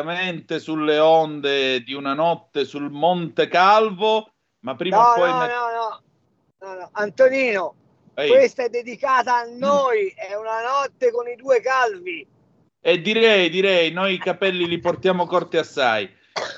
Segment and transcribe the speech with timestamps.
[0.00, 5.30] Direttamente sulle onde di una notte sul Monte Calvo, ma prima No, o poi...
[5.30, 6.02] no, me- no, no,
[6.60, 6.88] no, no.
[6.92, 7.74] Antonino,
[8.14, 12.26] Ehi, questa è dedicata a noi, è una notte con i due calvi.
[12.82, 16.10] E direi, direi, noi i capelli li portiamo corti assai.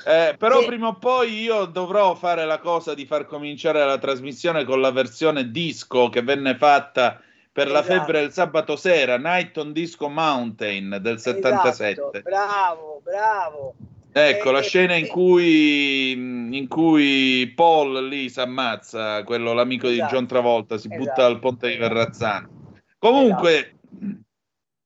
[0.05, 0.65] Eh, però Sì.
[0.65, 4.91] prima o poi io dovrò fare la cosa di far cominciare la trasmissione con la
[4.91, 7.21] versione disco che venne fatta
[7.53, 7.99] per la Esatto.
[7.99, 11.91] febbre del sabato sera, Night on Disco Mountain del 77.
[12.01, 13.75] Esatto, bravo, bravo.
[14.11, 19.95] Ecco, la Eh, scena in cui, in cui Paul lì si ammazza, quello l'amico di
[19.95, 20.15] Esatto.
[20.15, 20.99] John Travolta, si Esatto.
[21.03, 22.49] butta dal ponte di Verrazzano.
[22.97, 23.75] Comunque,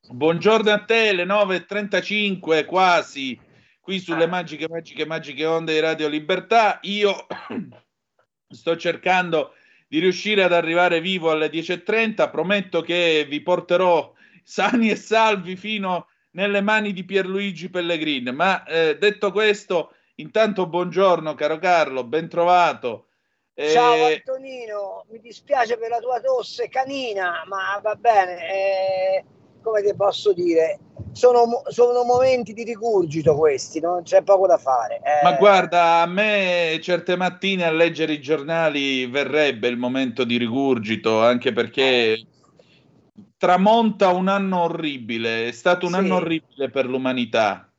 [0.10, 3.40] buongiorno a te, le 9.35 quasi,
[3.80, 4.28] qui sulle Ah.
[4.28, 6.80] magiche, magiche, magiche onde di Radio Libertà.
[6.84, 7.28] Io
[8.50, 9.54] sto cercando
[9.88, 14.14] di riuscire ad arrivare vivo alle 10.30, prometto che vi porterò
[14.44, 18.30] sani e salvi fino nelle mani di Pierluigi Pellegrin.
[18.34, 23.08] Ma eh, detto questo, intanto buongiorno caro Carlo, ben trovato.
[23.54, 29.26] Eh, Ciao Antonino, mi dispiace per la tua tosse canina, ma va bene, eh,
[29.68, 30.80] come ti posso dire,
[31.12, 35.02] sono, sono momenti di rigurgito questi, non c'è poco da fare.
[35.04, 35.24] eh.
[35.24, 41.22] Ma guarda, a me certe mattine a leggere i giornali verrebbe il momento di rigurgito,
[41.22, 42.26] anche perché
[43.38, 45.98] tramonta un anno orribile, è stato un Sì.
[46.00, 47.70] anno orribile per l'umanità.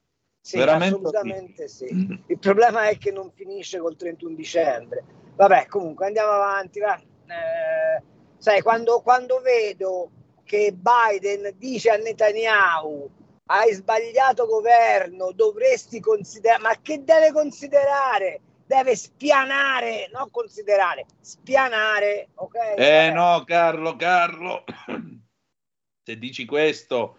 [0.40, 1.86] Sì, veramente assolutamente sì.
[2.26, 5.04] Il problema è che non finisce col 31 dicembre.
[5.36, 6.80] Vabbè, comunque andiamo avanti.
[6.80, 6.96] Va.
[6.96, 8.02] Eh,
[8.38, 10.10] sai, quando, quando vedo
[10.48, 13.10] che Biden dice a Netanyahu
[13.50, 18.40] hai sbagliato governo, dovresti considerare, ma che deve considerare?
[18.66, 22.54] Deve spianare, non considerare, spianare, ok?
[22.76, 23.12] Eh Vabbè.
[23.12, 24.64] no, Carlo, Carlo,
[26.04, 27.18] se dici questo,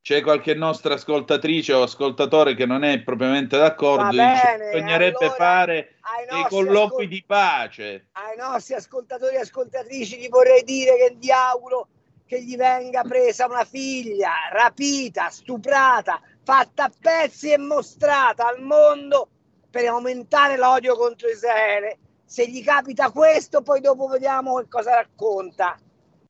[0.00, 5.94] c'è qualche nostra ascoltatrice o ascoltatore che non è propriamente d'accordo, bene, bisognerebbe allora, fare
[6.28, 8.08] dei colloqui ascol- di pace.
[8.12, 11.88] ai nostri ascoltatori e ascoltatrici gli vorrei dire che gli auguro
[12.28, 19.30] che gli venga presa una figlia rapita, stuprata, fatta a pezzi e mostrata al mondo
[19.70, 21.98] per aumentare l'odio contro Israele.
[22.26, 25.78] Se gli capita questo, poi dopo vediamo che cosa racconta.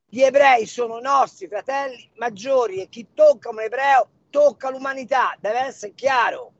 [0.08, 5.94] Gli ebrei sono nostri fratelli maggiori e chi tocca un ebreo tocca l'umanità, deve essere
[5.94, 6.52] chiaro.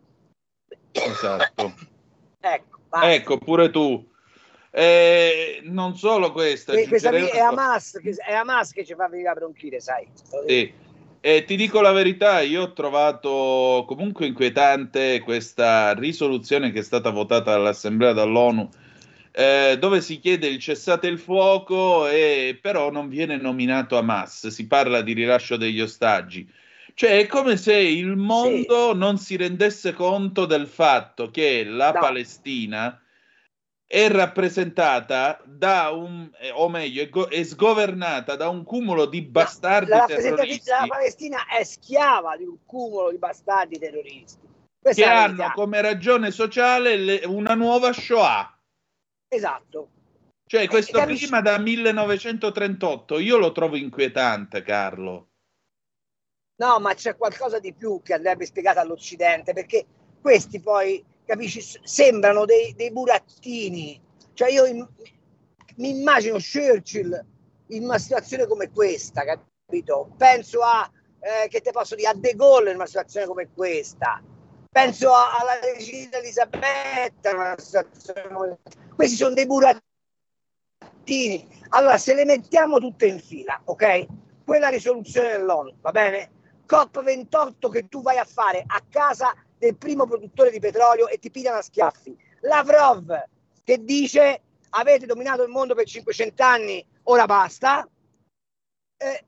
[0.91, 1.75] Esatto.
[2.41, 3.12] Ecco, basta.
[3.12, 4.08] Ecco, pure tu.
[4.78, 7.50] Eh, non solo questo, Que- questa qui aggiungerei è.
[7.50, 10.06] Hamas, che, è Hamas che ci fa venire la bronchite, sai.
[10.47, 10.72] Sì.
[11.21, 17.11] E ti dico la verità, io ho trovato comunque inquietante questa risoluzione che è stata
[17.11, 18.69] votata dall'Assemblea dall'ONU,
[19.33, 24.69] eh, dove si chiede il cessate il fuoco e però non viene nominato Hamas, si
[24.69, 26.49] parla di rilascio degli ostaggi.
[26.94, 31.99] Cioè è come se il mondo non si rendesse conto del fatto che la No.
[31.99, 33.00] Palestina
[33.91, 39.22] è rappresentata da un, eh, o meglio, è, go- è sgovernata da un cumulo di
[39.22, 44.47] bastardi la terroristi rappresentatrice della Palestina è schiava di un cumulo di bastardi terroristi.
[44.78, 48.60] Questa che la hanno come ragione sociale le- una nuova Shoah.
[49.26, 49.88] Esatto.
[50.47, 51.25] Cioè, questo capisci?
[51.25, 55.28] clima da 1938 io lo trovo inquietante, Carlo.
[56.56, 59.87] No, ma c'è qualcosa di più che andrebbe spiegato all'Occidente, perché
[60.20, 64.00] questi poi, capisci, sembrano dei, dei burattini.
[64.32, 64.88] Cioè io im-
[65.76, 67.23] mi immagino Churchill
[67.69, 70.11] in una situazione come questa, capito?
[70.17, 74.23] Penso a, eh, che te posso dire, a De Gaulle in una situazione come questa.
[74.70, 78.58] Penso a- alla regina Elisabetta in una situazione come
[78.94, 79.87] Questi sono dei burattini.
[81.70, 84.06] Allora, se le mettiamo tutte in fila, ok?
[84.44, 86.31] Quella risoluzione dell'ONU, va bene?
[86.67, 91.31] COP28 che tu vai a fare a casa del primo produttore di petrolio e ti
[91.31, 92.16] pigliano a schiaffi.
[92.40, 93.12] Lavrov
[93.64, 97.88] che dice avete dominato il mondo per 500 anni, ora basta.
[98.96, 99.25] Eh,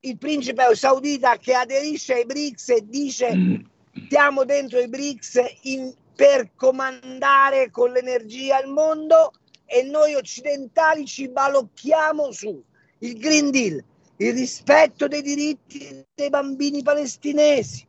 [0.00, 3.62] il principe saudita che aderisce ai BRICS e dice
[4.08, 9.32] siamo dentro i BRICS in per comandare con l'energia il mondo
[9.64, 12.62] e noi occidentali ci balocchiamo su
[12.98, 13.82] il Green Deal,
[14.18, 17.86] il rispetto dei diritti dei bambini palestinesi,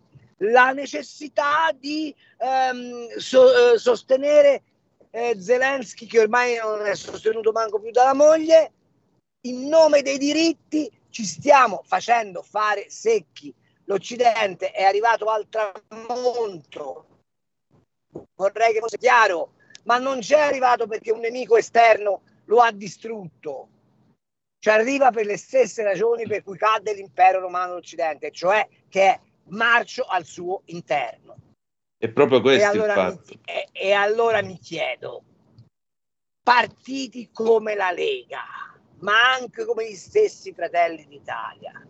[0.51, 4.63] la necessità di ehm, so, eh, sostenere
[5.11, 8.71] eh, Zelensky che ormai non è sostenuto manco più dalla moglie,
[9.41, 13.53] in nome dei diritti ci stiamo facendo fare secchi.
[13.85, 17.05] L'Occidente è arrivato al tramonto.
[18.35, 19.53] Vorrei che fosse chiaro,
[19.83, 23.67] ma non c'è arrivato perché un nemico esterno lo ha distrutto.
[24.59, 29.19] Ci arriva per le stesse ragioni per cui cadde l'impero romano d'Occidente, cioè che è
[29.49, 31.35] marcio al suo interno.
[31.97, 33.23] È proprio questo e allora il fatto.
[33.29, 35.23] Mi, e, e allora mi chiedo,
[36.43, 38.43] partiti come la Lega,
[38.99, 41.85] ma anche come gli stessi fratelli d'Italia,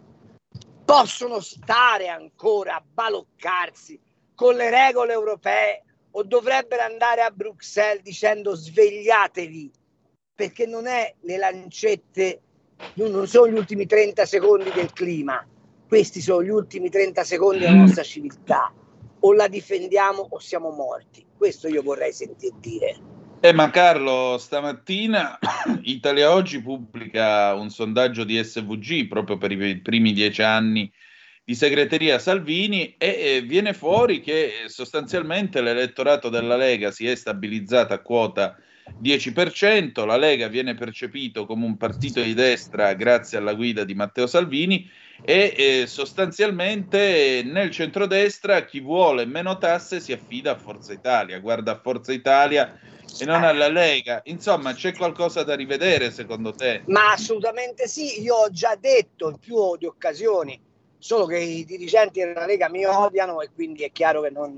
[0.85, 3.99] possono stare ancora a baloccarsi
[4.35, 9.71] con le regole europee o dovrebbero andare a Bruxelles dicendo svegliatevi
[10.35, 12.41] perché non è le lancette,
[12.95, 15.45] non sono gli ultimi 30 secondi del clima,
[15.93, 18.73] questi sono gli ultimi 30 secondi della nostra civiltà.
[19.19, 21.23] O la difendiamo o siamo morti.
[21.37, 22.95] Questo io vorrei sentir dire.
[23.39, 25.37] Eh, ma Carlo, stamattina
[25.83, 30.91] Italia Oggi pubblica un sondaggio di SVG proprio per i primi dieci anni
[31.43, 37.99] di segreteria Salvini e viene fuori che sostanzialmente l'elettorato della Lega si è stabilizzato a
[37.99, 38.57] quota
[39.01, 44.27] 10%, la Lega viene percepito come un partito di destra grazie alla guida di Matteo
[44.27, 44.89] Salvini
[45.25, 51.73] e eh, sostanzialmente nel centrodestra chi vuole meno tasse si affida a Forza Italia, guarda
[51.73, 52.77] a Forza Italia
[53.19, 54.21] e non alla Lega.
[54.25, 56.83] Insomma, c'è qualcosa da rivedere secondo te?
[56.87, 60.59] Ma assolutamente sì, io ho già detto in più di occasioni
[60.97, 64.55] solo che i dirigenti della Lega mi odiano e quindi è chiaro che non,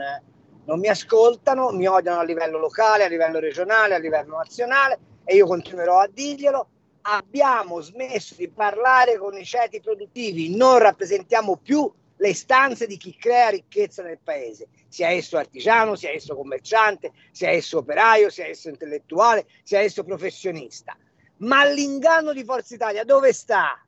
[0.66, 5.36] non mi ascoltano, mi odiano a livello locale, a livello regionale, a livello nazionale e
[5.36, 6.68] io continuerò a dirglielo.
[7.02, 13.16] Abbiamo smesso di parlare con i ceti produttivi, non rappresentiamo più le istanze di chi
[13.16, 18.70] crea ricchezza nel paese, sia esso artigiano, sia esso commerciante, sia esso operaio, sia esso
[18.70, 20.98] intellettuale, sia esso professionista.
[21.38, 23.80] Ma l'inganno di Forza Italia dove sta?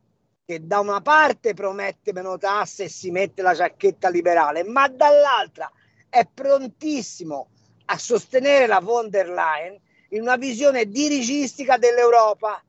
[0.47, 5.69] che da una parte promette meno tasse e si mette la giacchetta liberale, ma dall'altra
[6.18, 7.50] è prontissimo
[7.86, 9.80] a sostenere la von der Leyen
[10.10, 12.60] in una visione dirigistica dell'Europa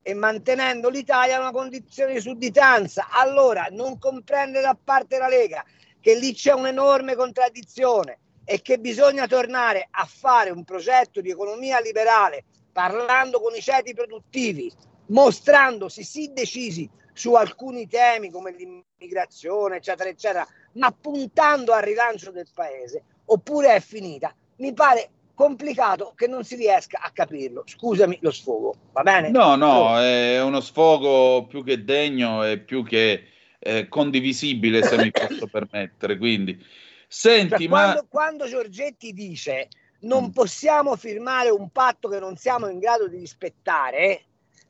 [0.00, 3.08] e mantenendo l'Italia in una condizione di sudditanza.
[3.10, 5.62] Allora non comprende da parte della Lega
[6.00, 11.80] che lì c'è un'enorme contraddizione e che bisogna tornare a fare un progetto di economia
[11.80, 14.72] liberale parlando con i ceti produttivi,
[15.08, 20.46] mostrandosi sì decisi su alcuni temi come l'immigrazione, eccetera, eccetera,
[20.76, 24.34] ma puntando al rilancio del paese, oppure è finita.
[24.56, 27.62] Mi pare complicato che non si riesca a capirlo.
[27.66, 29.30] Scusami lo sfogo, va bene?
[29.30, 33.28] No, no, è uno sfogo più che degno e più che
[33.58, 36.16] eh, condivisibile, se mi posso permettere.
[36.16, 36.58] Quindi,
[37.06, 37.82] senti, cioè, ma...
[37.82, 39.68] Quando, quando Giorgetti dice
[40.00, 40.30] non mm.
[40.30, 44.24] possiamo firmare un patto che non siamo in grado di rispettare,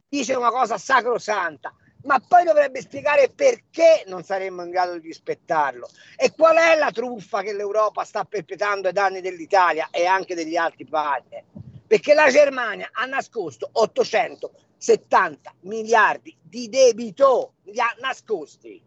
[0.09, 1.75] dice una cosa sacrosanta
[2.07, 6.91] ma poi dovrebbe spiegare perché non saremmo in grado di rispettarlo e qual è la
[6.91, 11.45] truffa che l'Europa sta perpetrando ai danni dell'Italia e anche degli altri partner.
[11.87, 18.81] Perché la Germania ha nascosto 870 miliardi di debito, li ha nascosti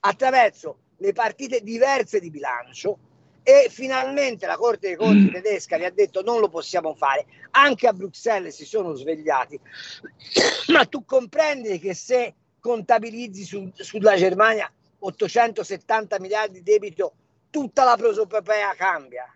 [0.00, 2.98] attraverso le partite diverse di bilancio
[3.44, 7.86] e finalmente la Corte dei Conti tedesca gli ha detto non lo possiamo fare, anche
[7.86, 9.60] a Bruxelles si sono svegliati,
[10.72, 17.14] ma tu comprendi che se contabilizzi su, sulla Germania 870 miliardi di debito,
[17.50, 19.30] tutta la prosopopea cambia.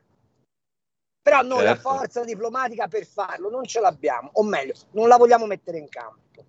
[1.20, 1.88] Però noi certo.
[1.88, 5.88] la forza diplomatica per farlo non ce l'abbiamo, o meglio, non la vogliamo mettere in
[5.90, 6.44] campo.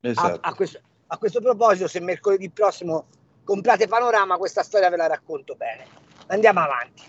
[0.00, 0.40] Esatto.
[0.40, 3.06] A, a, questo, a questo proposito, se mercoledì prossimo
[3.42, 6.01] comprate Panorama, questa storia ve la racconto bene.
[6.32, 7.02] Andiamo avanti.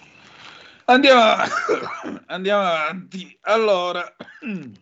[0.86, 1.44] Andiamo,
[2.28, 3.38] andiamo avanti.
[3.44, 4.14] Allora,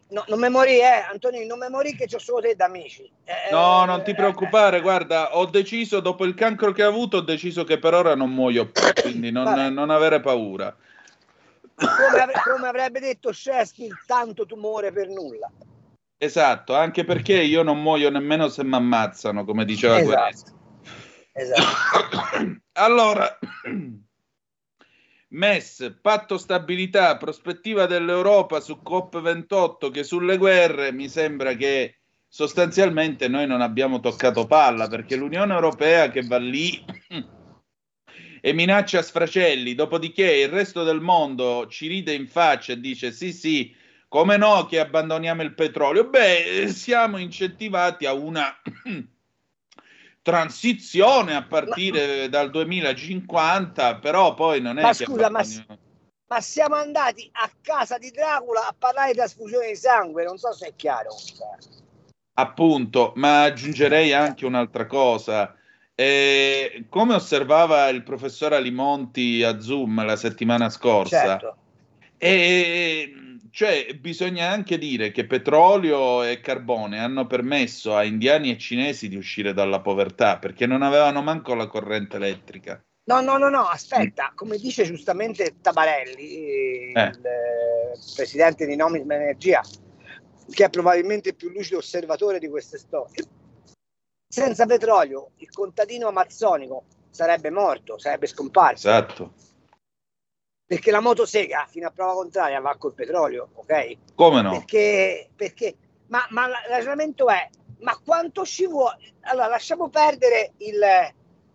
[0.09, 3.03] no, non mi morì, eh, Antonio, non mi morì che ho solo te da amici.
[3.23, 7.17] Eh, no, non ti preoccupare, eh, guarda, ho deciso, dopo il cancro che ho avuto,
[7.17, 10.75] ho deciso che per ora non muoio più, quindi non, non avere paura.
[11.75, 15.51] Come, avre- come, avrebbe detto Shakespeare, tanto tumore per nulla.
[16.17, 20.59] Esatto, anche perché io non muoio nemmeno se mi ammazzano, come diceva esatto.
[21.31, 22.57] Esatto.
[22.73, 23.37] allora...
[25.33, 33.47] MES, patto stabilità, prospettiva dell'Europa su COP28 che sulle guerre mi sembra che sostanzialmente noi
[33.47, 36.83] non abbiamo toccato palla perché l'Unione Europea che va lì
[38.41, 43.31] e minaccia sfracelli, dopodiché il resto del mondo ci ride in faccia e dice sì
[43.31, 43.73] sì,
[44.09, 46.09] come no che abbandoniamo il petrolio?
[46.09, 48.53] Beh, siamo incentivati a una
[50.21, 55.43] transizione a partire ma, dal 2050, però poi non è ma scusa, ma,
[56.27, 60.53] ma, siamo andati a casa di Dracula a parlare di trasfusione di sangue, non so
[60.53, 61.09] se è chiaro.
[62.33, 65.55] Appunto, ma aggiungerei anche un'altra cosa.
[65.93, 71.55] Eh, come osservava il professor Alimonti a Zoom la settimana scorsa, certo.
[72.17, 73.13] eh,
[73.51, 79.17] cioè, bisogna anche dire che petrolio e carbone hanno permesso a indiani e cinesi di
[79.17, 82.81] uscire dalla povertà perché non avevano manco la corrente elettrica.
[83.03, 87.01] No, no, no, no, aspetta, come dice giustamente Tabarelli, eh.
[87.01, 89.61] il eh, presidente di Nomisma Energia,
[90.49, 93.25] che è probabilmente il più lucido osservatore di queste storie.
[94.29, 98.87] Senza petrolio il contadino amazzonico sarebbe morto, sarebbe scomparso.
[98.87, 99.33] Esatto.
[100.71, 103.97] Perché la motosega, fino a prova contraria, va col petrolio, ok?
[104.15, 104.51] Come no?
[104.51, 105.75] Perché, perché
[106.07, 107.45] ma, ma il ragionamento è,
[107.79, 108.95] ma quanto ci vuole?
[109.23, 110.79] Allora, lasciamo perdere il,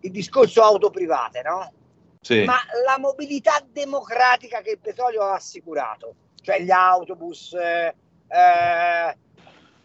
[0.01, 1.73] il discorso auto private, no?
[2.21, 2.43] Sì.
[2.43, 7.95] Ma la mobilità democratica che il petrolio ha assicurato, cioè gli autobus, eh,
[8.27, 9.17] eh,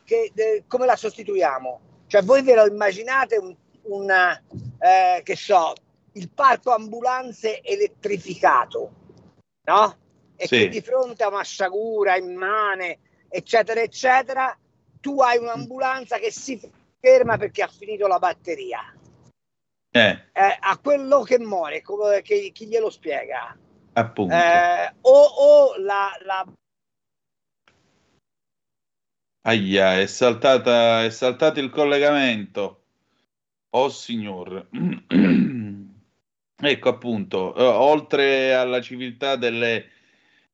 [0.04, 1.80] che, de, come la sostituiamo?
[2.06, 5.72] Cioè voi ve lo immaginate un, un eh, che so,
[6.12, 9.00] il parco ambulanze elettrificato,
[9.64, 9.96] no?
[10.36, 10.58] E sì.
[10.58, 14.56] che di fronte a una sciagura immane, eccetera, eccetera,
[15.00, 16.60] tu hai un'ambulanza che si
[16.98, 18.94] ferma perché ha finito la batteria.
[19.90, 20.24] Eh.
[20.32, 23.56] Eh, a quello che muore, come, che, chi glielo spiega?
[23.94, 24.34] Appunto.
[24.34, 26.46] Eh, o, o la, la
[29.44, 32.84] Aia, è, saltata, è saltato il collegamento.
[33.70, 34.68] Oh signor.
[36.62, 39.90] ecco appunto, eh, oltre alla civiltà delle,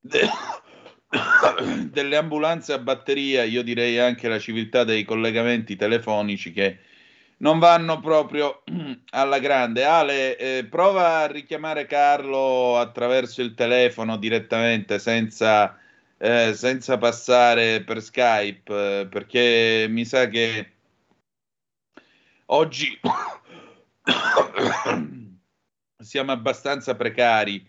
[0.00, 0.28] de,
[1.90, 6.78] delle ambulanze a batteria, io direi anche la civiltà dei collegamenti telefonici che
[7.38, 8.62] non vanno proprio
[9.10, 9.84] alla grande.
[9.84, 15.78] Ale, eh, prova a richiamare Carlo attraverso il telefono direttamente senza
[16.18, 20.72] eh, senza passare per Skype, eh, perché mi sa che
[22.46, 22.98] oggi
[26.08, 27.62] siamo abbastanza precari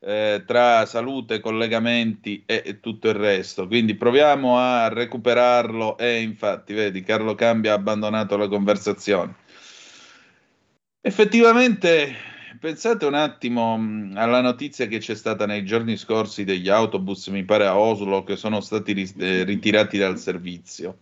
[0.00, 3.68] eh, tra salute, collegamenti e, e, tutto il resto.
[3.68, 9.36] Quindi proviamo a recuperarlo e infatti, vedi, Carlo Cambia ha abbandonato la conversazione.
[11.00, 12.12] Effettivamente
[12.58, 17.44] pensate un attimo mm, alla notizia che c'è stata nei giorni scorsi degli autobus, mi
[17.44, 20.98] pare a Oslo, che sono stati eh, ritirati dal servizio.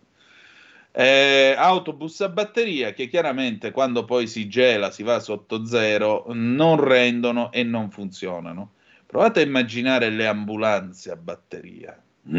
[0.95, 6.79] Eh, autobus a batteria che chiaramente quando poi si gela, si va sotto zero, non
[6.79, 8.73] rendono e non funzionano.
[9.05, 11.99] Provate a immaginare le ambulanze a batteria.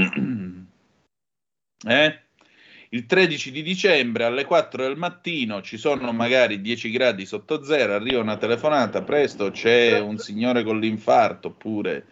[1.86, 2.18] eh?
[2.94, 7.94] il 13 di dicembre alle 4 del mattino ci sono magari 10 gradi sotto zero,
[7.94, 12.06] arriva una telefonata, presto c'è un signore con l'infarto, oppure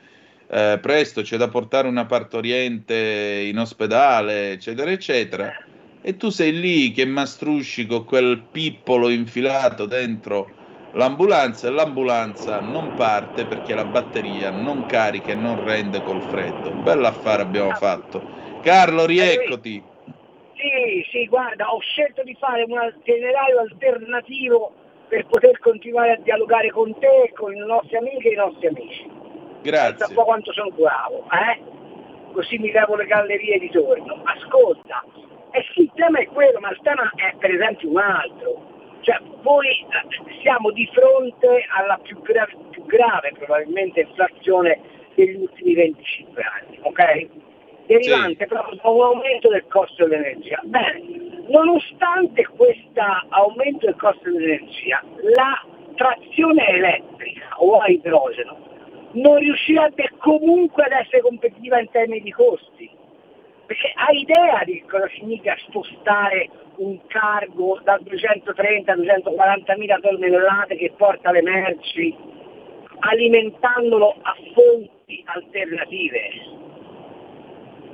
[0.48, 5.52] eh, presto c'è da portare una partoriente in ospedale, eccetera, eccetera,
[6.02, 10.60] e tu sei lì che mastrusci con quel pippolo infilato dentro
[10.94, 16.70] l'ambulanza e l'ambulanza non parte perché la batteria non carica e non rende col freddo.
[16.70, 18.20] Bell'affare abbiamo fatto.
[18.62, 19.82] Carlo, rieccoti.
[20.54, 24.72] Sì, sì, guarda, ho scelto di fare un itinerario alternativo
[25.08, 29.10] per poter continuare a dialogare con te, con le nostre amiche e i nostri amici.
[29.62, 29.96] Grazie.
[29.96, 31.60] Pensa un po' quanto sono bravo, eh?
[32.32, 34.22] Così mi levo le gallerie di torno.
[34.24, 35.04] Ascolta,
[35.52, 38.70] eh sì, il tema è quello, ma il tema è per esempio un altro.
[39.00, 44.80] Cioè, voi eh, siamo di fronte alla più, gra- più grave probabilmente inflazione
[45.14, 47.28] degli ultimi 25 anni, ok?
[47.86, 48.46] derivante sì.
[48.46, 50.60] proprio da un aumento del costo dell'energia.
[50.64, 51.02] Bene,
[51.48, 55.02] nonostante questo aumento del costo dell'energia,
[55.34, 58.70] la trazione elettrica o a idrogeno
[59.12, 62.90] non riuscirebbe comunque ad essere competitiva in termini di costi.
[63.66, 70.76] Perché hai idea di cosa significa spostare un cargo da 230 a 240 mila tonnellate
[70.76, 72.14] che porta le merci
[72.98, 76.60] alimentandolo a fonti alternative?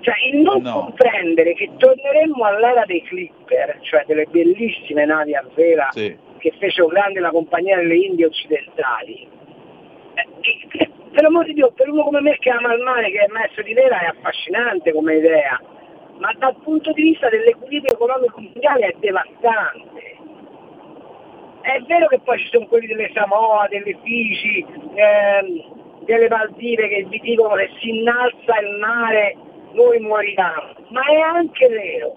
[0.01, 0.73] Cioè il non no.
[0.73, 6.17] comprendere che torneremmo all'era dei clipper, cioè delle bellissime navi a vela sì.
[6.39, 9.29] che fecero grande la compagnia delle Indie occidentali,
[10.15, 10.88] eh,
[11.19, 13.65] per amor di Dio, per uno come me che ama il mare, che è maestro
[13.65, 15.61] di vela, è affascinante come idea,
[16.19, 20.17] ma dal punto di vista dell'equilibrio economico mondiale è devastante.
[21.63, 27.05] è vero che poi ci sono quelli delle Samoa, delle Fiji, ehm, delle Maldive che
[27.11, 29.37] vi dicono che si innalza il mare
[29.73, 32.15] noi moriamo, ma è anche vero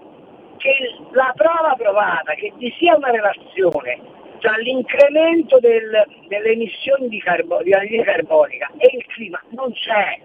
[0.58, 0.74] che
[1.14, 4.00] la prova provata che vi sia una relazione
[4.42, 10.20] tra l'incremento del, delle emissioni di, carbo, di anidride carbonica e il clima non c'è.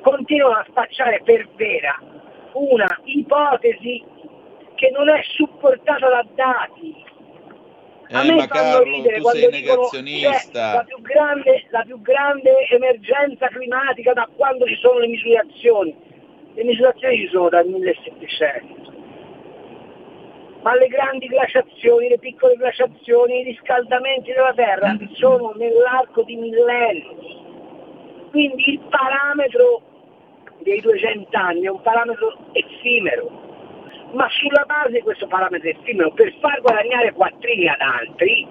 [0.00, 2.00] Continuano a spacciare per vera
[2.52, 4.02] una ipotesi
[4.74, 7.04] che non è supportata da dati.
[8.08, 12.68] A eh, me fanno Carlo, ridere quando dicono che la più, grande, la più grande
[12.70, 15.94] emergenza climatica da quando ci sono le misurazioni.
[16.54, 18.95] Le misurazioni ci sono dal 1700
[20.66, 28.28] ma le grandi glaciazioni, le piccole glaciazioni, i riscaldamenti della Terra sono nell'arco di millenni.
[28.30, 29.80] Quindi il parametro
[30.62, 33.30] dei 200 anni è un parametro effimero,
[34.14, 38.48] ma sulla base di questo parametro effimero, per far guadagnare quattrini ad altri,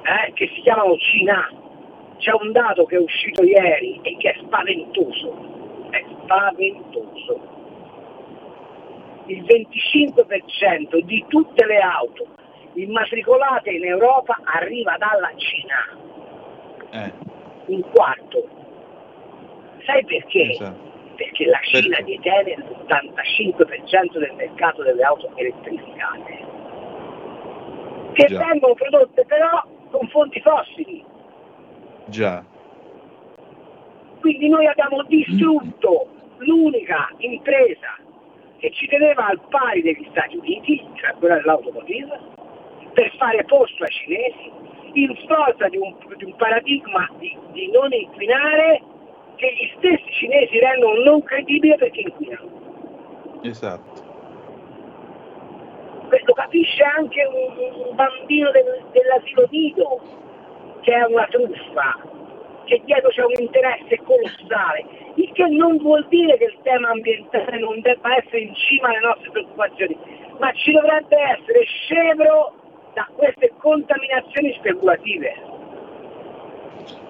[0.00, 1.46] eh, che si chiamano Cina,
[2.16, 7.53] c'è un dato che è uscito ieri e che è spaventoso, è spaventoso
[9.26, 12.26] il 25% di tutte le auto
[12.74, 15.98] immatricolate in Europa arriva dalla Cina.
[16.90, 17.12] Eh.
[17.66, 18.48] Un quarto.
[19.84, 20.50] Sai perché?
[20.50, 20.92] Esatto.
[21.16, 22.16] Perché la Cina perché?
[22.16, 26.44] detiene l'85% del mercato delle auto elettrificate,
[28.14, 28.38] che Già.
[28.38, 31.04] vengono prodotte però con fonti fossili.
[32.06, 32.44] Già.
[34.20, 37.96] Quindi noi abbiamo distrutto l'unica impresa
[38.64, 42.18] che ci teneva al pari degli Stati Uniti, cioè quella dell'automotive,
[42.94, 44.50] per fare posto ai cinesi,
[44.94, 48.80] in forza di un, di un paradigma di, di, non inquinare
[49.36, 53.40] che gli stessi cinesi rendono non credibile perché inquinano.
[53.42, 54.02] Esatto.
[56.08, 60.00] Questo capisce anche un, un bambino del, dell'asilo nido,
[60.80, 61.98] che è una truffa,
[62.64, 64.84] che dietro c'è un interesse colossale,
[65.16, 69.00] il che non vuol dire che il tema ambientale non debba essere in cima alle
[69.00, 69.96] nostre preoccupazioni,
[70.38, 72.54] ma ci dovrebbe essere scevro
[72.94, 75.34] da queste contaminazioni speculative.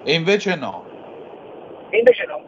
[0.03, 0.85] E invece no.
[1.89, 2.43] E invece no.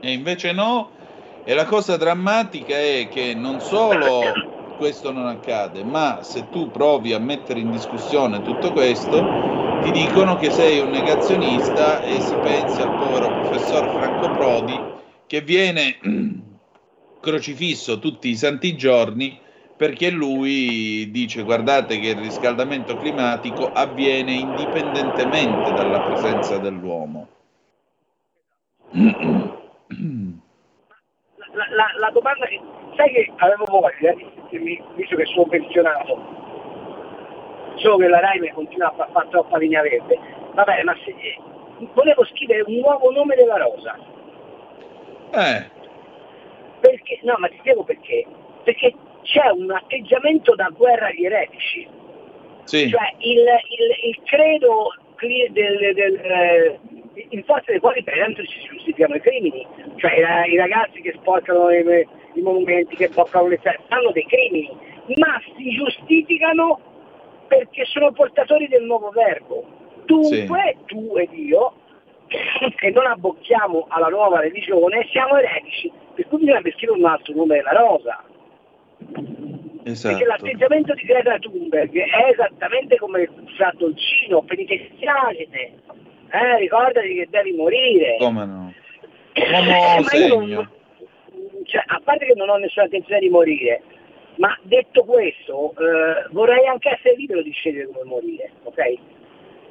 [0.00, 0.90] E invece no.
[1.44, 4.22] E la cosa drammatica è che non solo
[4.76, 10.36] questo non accade, ma se tu provi a mettere in discussione tutto questo, ti dicono
[10.36, 14.82] che sei un negazionista e si pensa al povero professor Franco Prodi
[15.26, 15.98] che viene
[17.20, 19.38] crocifisso tutti i santi giorni
[19.76, 27.28] perché lui dice guardate che il riscaldamento climatico avviene indipendentemente dalla presenza dell'uomo.
[31.52, 32.46] La, la, la domanda
[32.96, 34.14] sai che avevo voglia,
[34.96, 36.43] visto che sono pensionato,
[37.76, 40.18] so che la Rai continua a fare troppa linea verde,
[40.52, 41.38] va bene, ma se, eh,
[41.92, 43.98] volevo scrivere un nuovo nome della rosa.
[45.32, 45.70] Eh.
[46.80, 48.24] Perché, no, ma ti spiego perché.
[48.62, 51.88] Perché c'è un atteggiamento da guerra agli eretici.
[52.64, 52.88] Sì.
[52.88, 54.88] Cioè il, il, il credo
[55.50, 56.78] del, del, eh,
[57.30, 61.14] in forza dei quali per esempio si giustificano i crimini, cioè i, i ragazzi che
[61.16, 64.70] sporcano i, i monumenti, che toccano le feste, fanno dei crimini,
[65.16, 66.80] ma si giustificano
[67.46, 69.64] perché sono portatori del nuovo verbo.
[70.04, 70.84] Dunque, sì.
[70.86, 71.72] tu ed io,
[72.76, 77.56] che non abbocchiamo alla nuova religione, siamo eretici, per cui bisogna scrivere un altro nome
[77.56, 78.24] della rosa.
[79.84, 80.16] Esatto.
[80.16, 85.46] Perché l'atteggiamento di Greta Thunberg è esattamente come fra dolcino, penitenziale.
[86.30, 88.16] Eh, ricordati che devi morire.
[88.18, 88.72] Come no?
[89.34, 90.54] Come segno.
[90.56, 90.70] Non,
[91.64, 93.82] cioè, a parte che non ho nessuna intenzione di morire,
[94.36, 98.94] ma detto questo, eh, vorrei anche essere libero di scegliere come morire, ok?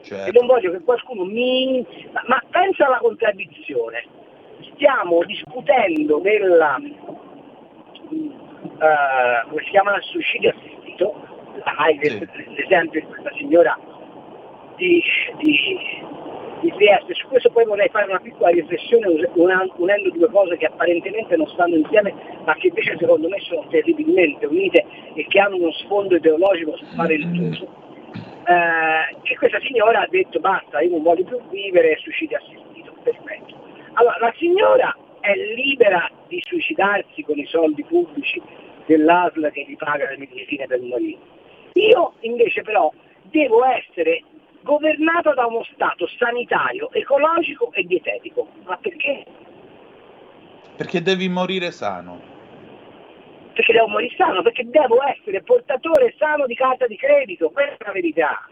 [0.02, 0.30] Certo.
[0.30, 1.86] E non voglio che qualcuno mi...
[2.12, 4.06] Ma, ma pensa alla contraddizione.
[4.73, 6.78] Stiamo discutendo della...
[8.73, 11.13] Uh, come si chiama il suicidio assistito,
[11.78, 12.28] hai sì.
[12.56, 13.78] l'esempio di questa signora
[14.76, 15.02] di,
[15.38, 15.80] di
[16.63, 17.13] di Trieste.
[17.13, 21.76] Su questo poi vorrei fare una piccola riflessione unendo due cose che apparentemente non stanno
[21.76, 22.13] insieme,
[22.45, 27.82] ma che invece secondo me sono terribilmente unite e che hanno uno sfondo ideologico tutto.
[28.45, 33.56] Eh, che questa signora ha detto basta, io non voglio più vivere suicidio assistito, perfetto.
[33.93, 38.41] Allora, la signora è libera di suicidarsi con i soldi pubblici
[38.86, 41.19] dell'ASL che gli paga le medicine per morire.
[41.73, 42.91] Io invece però
[43.23, 44.21] devo essere
[44.63, 48.47] governato da uno Stato sanitario, ecologico e dietetico.
[48.65, 49.26] Ma perché?
[50.76, 52.32] Perché devi morire sano.
[53.54, 57.86] perché devo morire sano, perché devo essere portatore sano di carta di credito, questa è
[57.86, 58.49] la verità.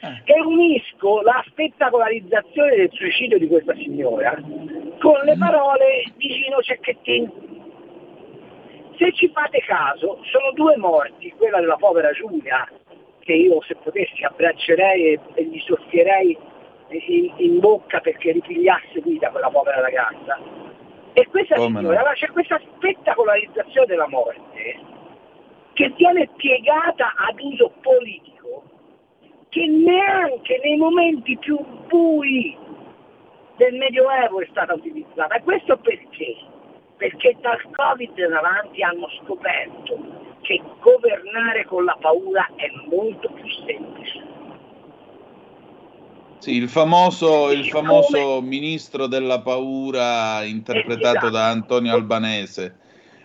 [0.00, 0.22] Eh.
[0.24, 4.38] E unisco la spettacolarizzazione del suicidio di questa signora
[5.00, 5.40] con le mm.
[5.40, 7.54] parole di Gino Cecchettin.
[8.98, 12.68] Se ci fate caso, sono due morti, quella della povera Giulia,
[13.26, 16.38] che io se potessi abbraccerei e, e gli soffierei
[16.88, 20.38] in, in, bocca perché ripigliasse vita quella povera ragazza.
[21.12, 22.12] E questa Come signora, no?
[22.12, 24.94] c'è questa spettacolarizzazione della morte
[25.72, 28.62] che viene piegata ad uso politico
[29.48, 31.58] che neanche nei momenti più
[31.88, 32.56] bui
[33.56, 35.34] del Medioevo è stata utilizzata.
[35.34, 36.36] E questo perché?
[36.96, 43.44] Perché dal Covid in avanti hanno scoperto che governare con la paura è molto più
[43.66, 44.34] semplice.
[46.38, 51.30] Sì, il famoso, il famoso ministro della paura interpretato esatto.
[51.30, 52.78] da Antonio Albanese.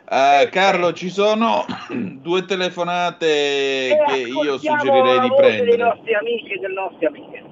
[0.09, 5.69] Uh, Carlo, ci sono due telefonate e che io suggerirei di prendere.
[5.69, 7.43] dei nostri amici e delle nostre amiche.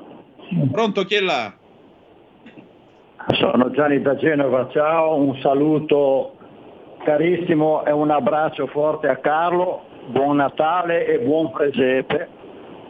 [0.71, 1.53] Pronto, chi è là?
[3.33, 6.38] Sono Gianni da Genova, ciao, un saluto
[7.03, 12.37] carissimo e un abbraccio forte a Carlo, buon Natale e buon presepe.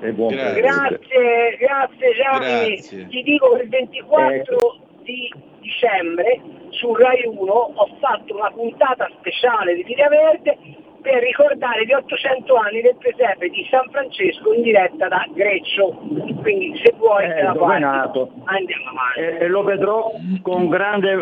[0.01, 0.61] E buon grazie.
[0.61, 2.75] grazie, grazie Gianni.
[2.75, 3.07] Grazie.
[3.07, 4.79] Ti dico che il 24 eh.
[5.03, 10.57] di dicembre su Rai 1 ho fatto una puntata speciale di Via Verde
[11.01, 15.97] per ricordare gli 800 anni del presepe di San Francesco in diretta da Greccio.
[16.41, 18.31] Quindi se vuoi eh, la parte, nato.
[18.45, 19.19] andiamo avanti.
[19.19, 21.15] E, e, lo vedrò con grande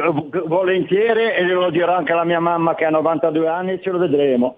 [0.45, 3.97] volentieri e lo dirò anche alla mia mamma che ha 92 anni e ce lo
[3.97, 4.55] vedremo.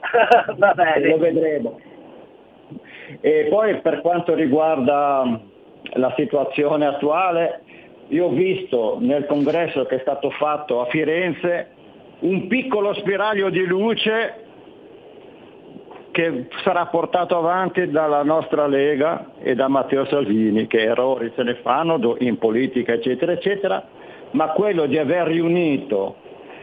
[0.56, 1.08] Va bene.
[1.08, 1.80] Lo vedremo.
[3.20, 5.40] E poi per quanto riguarda
[5.94, 7.62] la situazione attuale,
[8.08, 11.76] io ho visto nel congresso che è stato fatto a Firenze
[12.20, 14.44] un piccolo spiraglio di luce
[16.10, 21.54] che sarà portato avanti dalla nostra Lega e da Matteo Salvini, che errori se ne
[21.62, 23.86] fanno in politica, eccetera, eccetera,
[24.32, 26.16] ma quello di aver riunito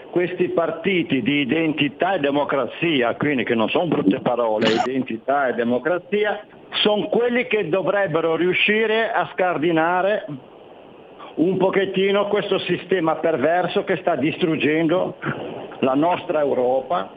[0.10, 6.46] questi partiti di identità e democrazia, quindi che non sono brutte parole, identità e democrazia,
[6.82, 10.26] sono quelli che dovrebbero riuscire a scardinare
[11.36, 15.16] un pochettino questo sistema perverso che sta distruggendo
[15.80, 17.12] la nostra Europa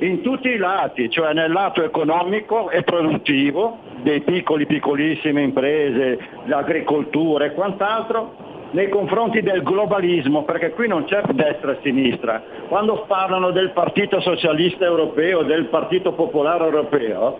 [0.00, 7.46] in tutti i lati, cioè nel lato economico e produttivo dei piccoli piccolissime imprese, l'agricoltura
[7.46, 12.42] e quant'altro, nei confronti del globalismo, perché qui non c'è destra e sinistra.
[12.68, 17.38] Quando parlano del Partito Socialista Europeo, del Partito Popolare Europeo,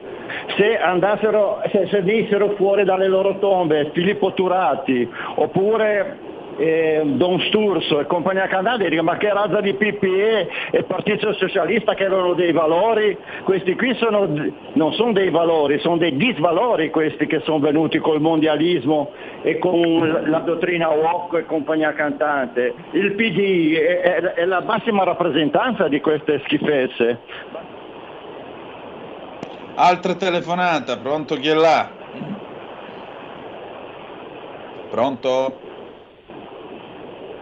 [0.56, 2.02] se andassero, se, se
[2.56, 6.27] fuori dalle loro tombe Filippo Turati oppure
[6.58, 11.94] eh, Don Sturzo e compagnia cantante dicono ma che razza di PPE e Partito Socialista
[11.94, 14.28] che avevano dei valori, questi qui sono,
[14.72, 20.22] non sono dei valori, sono dei disvalori questi che sono venuti col mondialismo e con
[20.26, 22.74] la dottrina WOC e compagnia cantante.
[22.90, 27.20] Il PD è, è, è la massima rappresentanza di queste schifezze.
[29.76, 31.88] Altra telefonata, pronto chi è là?
[34.90, 35.66] Pronto?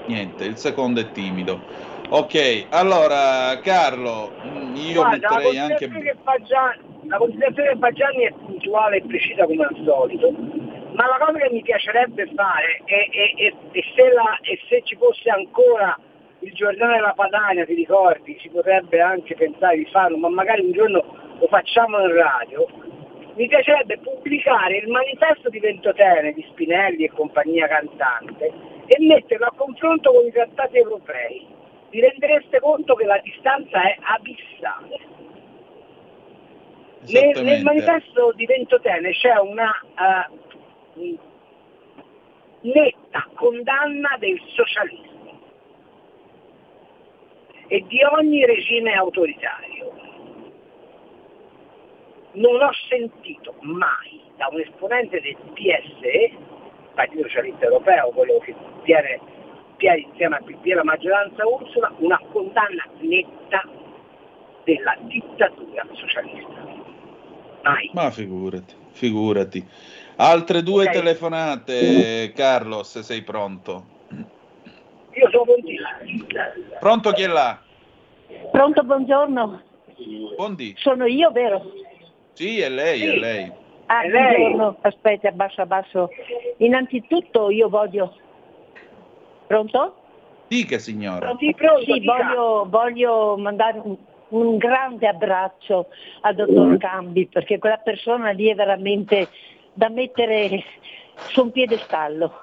[0.06, 1.60] Niente, il secondo è timido.
[2.08, 5.88] Ok, allora Carlo, mm, io Guarda, metterei anche...
[6.22, 11.38] Baggiani, la considerazione del Baggiani è puntuale e precisa come al solito, ma la cosa
[11.38, 14.38] che mi piacerebbe fare è, è, è, è se, la,
[14.68, 15.98] se, ci fosse ancora
[16.40, 20.72] il giornale della Padania, ti ricordi, si potrebbe anche pensare di farlo, ma magari un
[20.72, 21.04] giorno
[21.40, 22.68] lo facciamo in radio,
[23.34, 29.52] mi piacerebbe pubblicare il manifesto di Ventotene di Spinelli e compagnia cantante e metterlo a
[29.54, 31.46] confronto con i trattati europei.
[31.90, 35.14] Vi rendereste conto che la distanza è abissale.
[37.08, 39.70] Nel, nel, manifesto di Ventotene c'è una
[40.94, 41.18] uh,
[42.62, 45.40] netta condanna del socialismo
[47.68, 49.76] e di ogni regime autoritario
[52.36, 56.32] non ho sentito mai da un esponente del PSE,
[56.96, 58.54] Partito Socialista Europeo, quello che
[58.84, 59.20] tiene,
[59.76, 63.68] tiene insieme a PP la maggioranza Ursula, una condanna netta
[64.64, 66.64] della dittatura socialista.
[67.62, 67.90] Mai.
[67.92, 69.68] Ma figurati, figurati.
[70.16, 70.94] Altre due okay.
[70.94, 73.84] telefonate, Carlo, se sei pronto.
[74.08, 76.78] Io sono prontissimo.
[76.80, 77.60] Pronto chi è là?
[78.50, 79.62] Pronto, buongiorno.
[80.34, 80.74] Buondì.
[80.78, 81.72] Sono io, vero?
[82.32, 83.06] Sì, è lei, sì.
[83.06, 83.52] è lei.
[83.86, 86.10] Ah, è buongiorno, aspetta, abbasso, abbasso.
[86.58, 88.14] Innanzitutto io voglio...
[89.46, 89.94] Pronto?
[90.48, 91.18] Dica signora.
[91.26, 93.96] Pronti, pronto, sì, voglio, voglio, mandare un,
[94.28, 95.86] un grande abbraccio
[96.22, 99.28] al dottor Cambi perché quella persona lì è veramente
[99.72, 100.64] da mettere
[101.28, 102.40] su un piedestallo.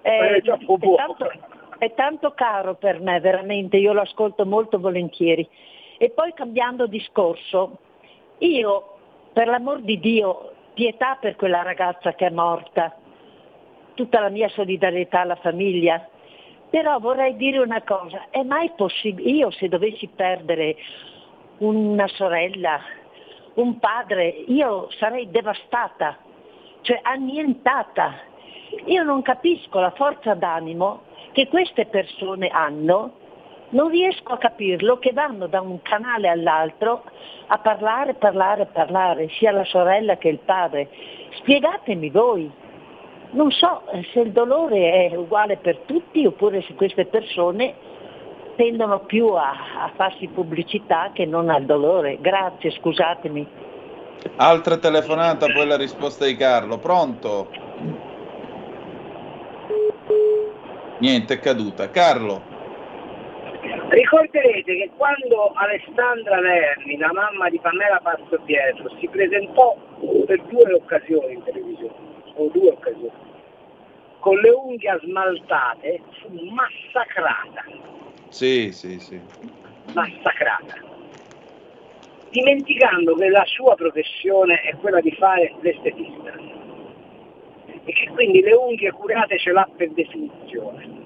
[0.00, 0.94] È, Eh, è, può.
[0.96, 1.30] tanto,
[1.78, 5.48] è tanto caro per me, veramente, io lo ascolto molto volentieri.
[5.98, 7.78] E poi cambiando discorso,
[8.38, 8.96] io,
[9.32, 12.94] per l'amor di Dio, pietà per quella ragazza che è morta,
[13.94, 16.06] tutta la mia solidarietà alla famiglia,
[16.68, 20.76] però vorrei dire una cosa, è mai possibile, io se dovessi perdere
[21.58, 22.78] una sorella,
[23.54, 26.18] un padre, io sarei devastata,
[26.82, 28.34] cioè annientata.
[28.84, 33.12] Io non capisco la forza d'animo che queste persone hanno,
[33.70, 37.04] non riesco a capirlo, che vanno da un canale all'altro
[37.48, 40.88] a parlare, parlare, parlare, sia la sorella che il padre.
[41.38, 42.50] Spiegatemi voi.
[43.30, 47.74] Non so eh, se il dolore è uguale per tutti oppure se queste persone
[48.56, 49.50] tendono più a,
[49.82, 52.18] a farsi pubblicità che non al dolore.
[52.20, 53.46] Grazie, scusatemi.
[54.36, 56.78] Altra telefonata, poi la risposta di Carlo.
[56.78, 57.48] Pronto?
[60.98, 61.90] Niente, è caduta.
[61.90, 62.54] Carlo,
[63.88, 69.76] Ricorderete che quando Alessandra Verni, la mamma di Pamela Passo Pietro, si presentò
[70.26, 71.94] per due occasioni in televisione,
[72.34, 73.12] o due occasioni,
[74.18, 77.64] con le unghie smaltate, fu massacrata,
[78.28, 79.20] sì, sì, sì.
[79.94, 80.74] massacrata,
[82.30, 86.32] dimenticando che la sua professione è quella di fare l'estetista
[87.84, 91.05] e che quindi le unghie curate ce l'ha per definizione.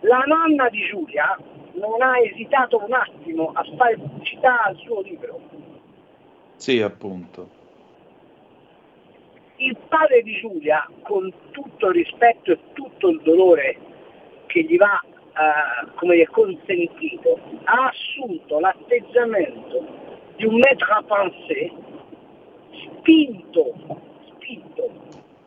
[0.00, 1.36] La nonna di Giulia
[1.74, 5.40] non ha esitato un attimo a fare pubblicità al suo libro.
[6.56, 7.56] Sì, appunto.
[9.56, 13.76] Il padre di Giulia, con tutto il rispetto e tutto il dolore
[14.46, 19.86] che gli va eh, come gli è consentito, ha assunto l'atteggiamento
[20.36, 21.72] di un maître à penser
[22.72, 23.74] spinto,
[24.28, 24.90] spinto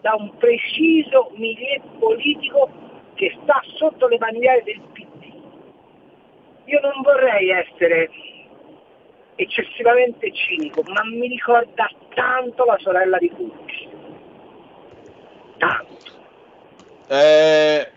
[0.02, 2.70] da un preciso milieu politico
[3.13, 5.34] che sta sotto le bandiere del PD.
[6.65, 8.10] Io non vorrei essere
[9.36, 13.89] eccessivamente cinico, ma mi ricorda tanto la sorella di Cucci.
[15.58, 16.19] Tanto.
[17.08, 17.91] Eh,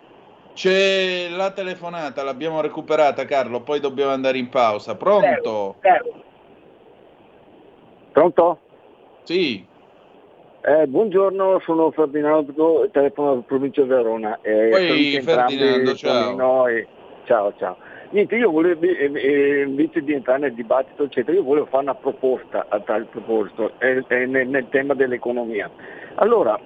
[0.55, 3.61] c'è la telefonata, l'abbiamo recuperata, Carlo.
[3.61, 4.97] Poi dobbiamo andare in pausa.
[4.97, 5.25] Pronto?
[5.29, 6.23] Prego, prego.
[8.13, 8.59] Pronto?
[9.25, 9.67] Sì,
[10.67, 14.39] Eh, buongiorno, sono Ferdinando, telefono dalla provincia di Verona.
[14.41, 16.69] Eh, Poi, Ferdinando, ciao.
[16.69, 16.87] E-
[17.25, 17.77] Ciao, ciao.
[18.11, 21.95] Niente, io volevo, eh, eh, invece di entrare nel dibattito, eccetera, io volevo fare una
[21.95, 25.71] proposta a tal proposito, eh, eh, nel, nel tema dell'economia.
[26.15, 26.59] Allora,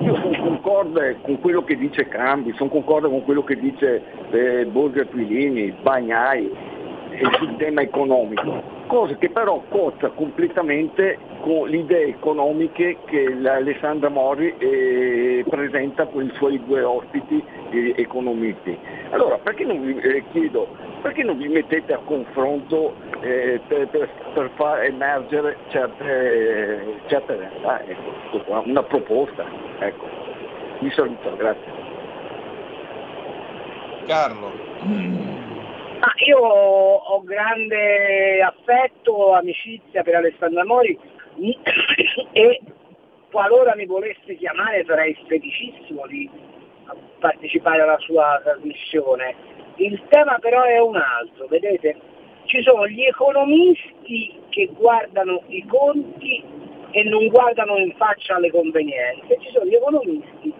[0.00, 4.64] io sono concorde con quello che dice Cambi, sono concorde con quello che dice eh,
[4.66, 6.74] Borghi Aquilini, Bagnai
[7.16, 14.08] eh, sul tema economico, cosa che però cozza completamente con le idee economiche che Alessandra
[14.08, 18.76] Mori eh, presenta con i suoi due ospiti eh, economisti.
[19.10, 20.68] Allora, perché non vi eh, chiedo,
[21.02, 27.82] perché non vi mettete a confronto eh, per, per- per far emergere certe, certe realtà?
[27.86, 29.44] Ecco, una proposta.
[29.78, 30.04] Ecco.
[30.80, 31.72] Vi saluto, grazie.
[34.06, 35.45] Carlo.
[36.00, 40.98] Ah, io ho grande affetto, amicizia per Alessandra Mori
[42.32, 42.60] e
[43.30, 46.28] qualora mi volesse chiamare sarei felicissimo di
[47.18, 49.34] partecipare alla sua trasmissione.
[49.76, 51.98] Il tema però è un altro, vedete?
[52.44, 56.44] Ci sono gli economisti che guardano i conti
[56.90, 60.52] e non guardano in faccia alle convenienze, ci sono gli economisti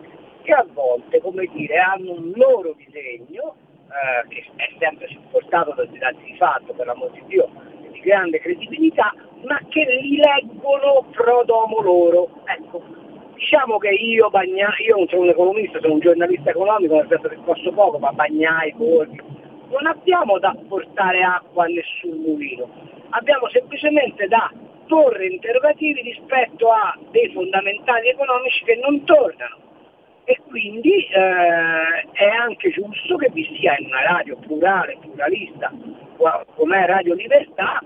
[0.43, 3.55] che a volte, come dire, hanno un loro disegno,
[3.89, 7.49] eh, che è sempre supportato da dati di fatto, per l'amor di Dio,
[7.91, 12.29] di grande credibilità, ma che li leggono pro domo loro.
[12.45, 12.83] Ecco,
[13.35, 17.29] diciamo che io, Bagnai, io non sono un economista, sono un giornalista economico, nel senso
[17.29, 19.21] che posso poco, ma Bagnai, Borghi,
[19.69, 22.69] non abbiamo da portare acqua a nessun mulino,
[23.11, 24.51] abbiamo semplicemente da
[24.87, 29.66] porre interrogativi rispetto a dei fondamentali economici che non tornano
[30.29, 35.73] e quindi eh, è anche giusto che vi sia in una radio plurale, pluralista,
[36.57, 37.81] come Radio Libertà,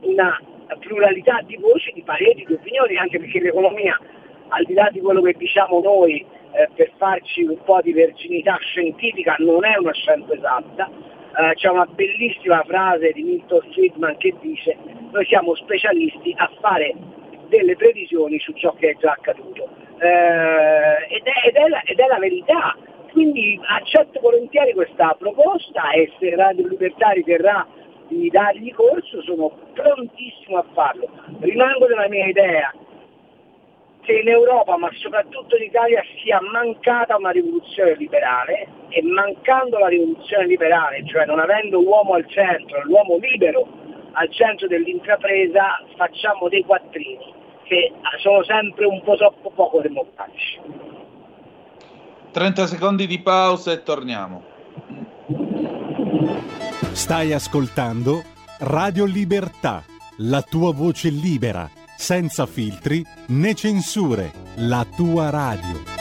[0.00, 0.40] una
[0.80, 4.00] pluralità di voci, di pareri, di opinioni, anche perché l'economia,
[4.48, 8.56] al di là di quello che diciamo noi eh, per farci un po' di verginità
[8.60, 10.88] scientifica, non è una scienza esatta.
[10.88, 14.78] Eh, c'è una bellissima frase di Milton Friedman che dice
[15.12, 16.94] noi siamo specialisti a fare
[17.48, 19.83] delle previsioni su ciò che è già accaduto.
[20.04, 22.76] Eh, ed, è, ed è la, ed è la verità.
[23.10, 27.66] Quindi accetto volentieri questa proposta e se Radio Libertà riterrà
[28.08, 31.08] di dargli corso, sono prontissimo a farlo.
[31.40, 32.72] Rimango della mia idea
[34.02, 39.88] che in Europa, ma soprattutto in Italia, sia mancata una rivoluzione liberale e mancando la
[39.88, 43.66] rivoluzione liberale, cioè non avendo l'uomo al centro, l'uomo libero
[44.12, 50.60] al centro dell'intrapresa, facciamo dei quattrini che sono sempre un po' troppo poco democratici.
[52.30, 54.42] 30 secondi di pausa e torniamo.
[56.92, 58.22] Stai ascoltando
[58.60, 59.82] Radio Libertà,
[60.18, 65.93] la tua voce libera senza filtri né censure, la tua radio.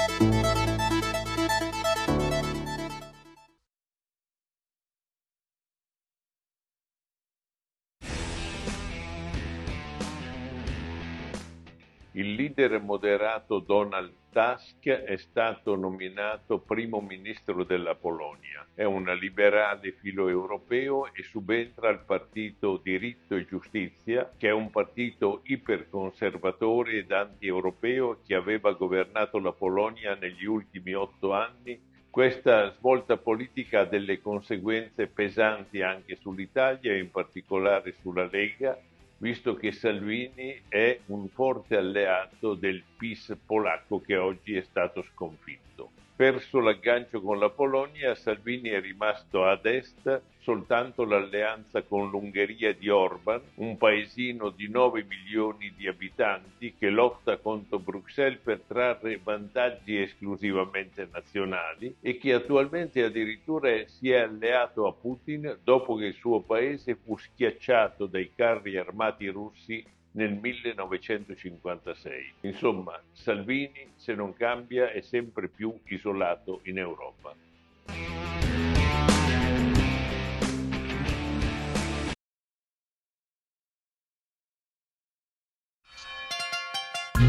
[12.56, 18.66] Leader moderato Donald Tusk è stato nominato primo ministro della Polonia.
[18.74, 25.42] È un liberale filoeuropeo e subentra al partito Diritto e Giustizia, che è un partito
[25.46, 33.80] iperconservatore ed anti-europeo che aveva governato la Polonia negli ultimi otto anni questa svolta politica
[33.80, 38.80] ha delle conseguenze pesanti anche sull'Italia e in particolare sulla Lega,
[39.24, 46.03] visto che Salvini è un forte alleato del PIS polacco che oggi è stato sconfitto.
[46.16, 52.88] Perso l'aggancio con la Polonia, Salvini è rimasto ad est soltanto l'alleanza con l'Ungheria di
[52.88, 60.00] Orban, un paesino di 9 milioni di abitanti che lotta contro Bruxelles per trarre vantaggi
[60.00, 66.42] esclusivamente nazionali e che attualmente addirittura si è alleato a Putin dopo che il suo
[66.42, 72.34] paese fu schiacciato dai carri armati russi nel 1956.
[72.42, 77.36] Insomma, Salvini, se non cambia, è sempre più isolato in Europa.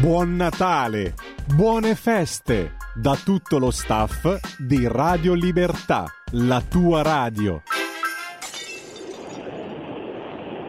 [0.01, 1.13] Buon Natale,
[1.55, 7.63] buone feste da tutto lo staff di Radio Libertà, la tua radio.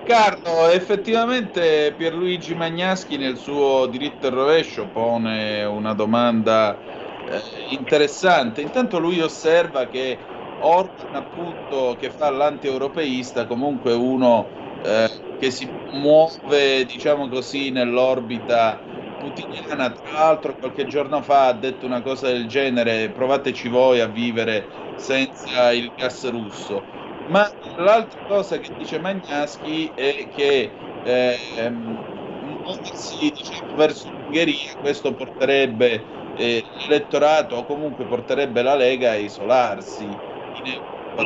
[0.07, 6.81] Carlo, effettivamente Pierluigi Magnaschi nel suo diritto al rovescio pone una domanda
[7.25, 7.41] eh,
[7.71, 8.63] interessante.
[8.63, 16.85] Intanto lui osserva che Orban, appunto, che fa l'anti-europeista, comunque uno eh, che si muove,
[16.85, 19.91] diciamo così, nell'orbita putiniana.
[19.93, 24.71] Tra l'altro, qualche giorno fa ha detto una cosa del genere: provateci voi a vivere
[24.95, 26.93] senza il gas russo.
[27.29, 36.05] Ma l'altra cosa che dice Magnaschi è che eh, muoversi diciamo, verso l'Ungheria, questo porterebbe
[36.37, 41.23] eh, l'elettorato o comunque porterebbe la Lega a isolarsi in Europa.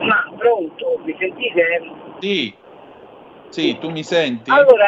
[0.00, 1.80] Ma pronto, mi sentite?
[2.20, 2.54] Sì,
[3.48, 4.50] sì, tu mi senti?
[4.50, 4.86] Allora,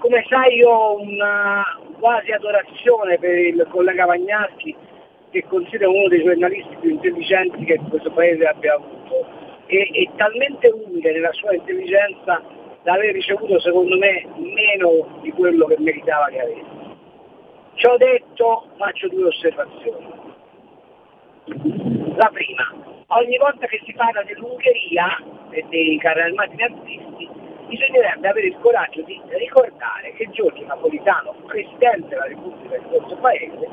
[0.00, 1.62] come sai io ho una
[1.98, 4.74] quasi adorazione per il collega Magnaschi
[5.30, 9.26] che considero uno dei giornalisti più intelligenti che questo paese abbia avuto
[9.66, 12.42] e, e talmente umile nella sua intelligenza
[12.82, 16.84] da aver ricevuto secondo me meno di quello che meritava che avesse.
[17.74, 20.06] Ciò detto faccio due osservazioni.
[22.16, 22.74] La prima,
[23.08, 27.28] ogni volta che si parla dell'Ungheria e dei carri armati nazisti
[27.66, 33.68] bisognerebbe avere il coraggio di ricordare che Giorgio Napolitano, Presidente della Repubblica di questo Paese,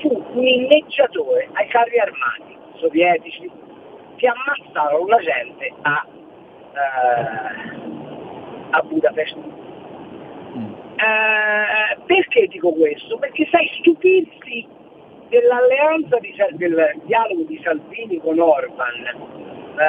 [0.00, 3.50] fu un inneggiatore ai carri armati sovietici
[4.16, 6.06] che ammazzarono la gente a,
[6.72, 7.70] eh,
[8.70, 9.36] a Budapest.
[10.56, 10.74] Mm.
[10.96, 13.18] Eh, perché dico questo?
[13.18, 14.66] Perché sai stupirsi
[15.28, 19.04] dell'alleanza di, del dialogo di Salvini con Orban
[19.78, 19.84] eh,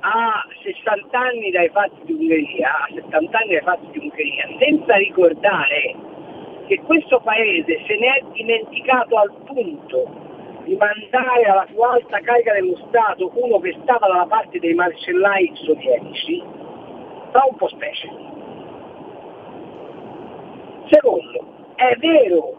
[0.00, 4.96] a 60 anni dai fatti di Ungheria, a 70 anni dai fatti di Ungheria, senza
[4.96, 5.94] ricordare
[6.70, 10.06] che questo paese se ne è dimenticato al punto
[10.62, 15.50] di mandare alla più alta carica dello Stato uno che stava dalla parte dei marcellai
[15.64, 16.40] sovietici,
[17.32, 18.08] fa un po' specie.
[20.90, 21.44] Secondo,
[21.74, 22.54] è vero,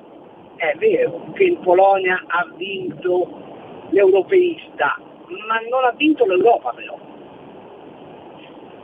[0.57, 3.29] è vero che in Polonia ha vinto
[3.91, 4.99] l'europeista,
[5.47, 6.97] ma non ha vinto l'Europa però.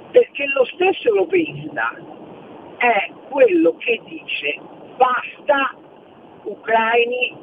[0.09, 1.93] Perché lo stesso europeista
[2.77, 5.75] è quello che dice basta
[6.43, 7.35] ucraini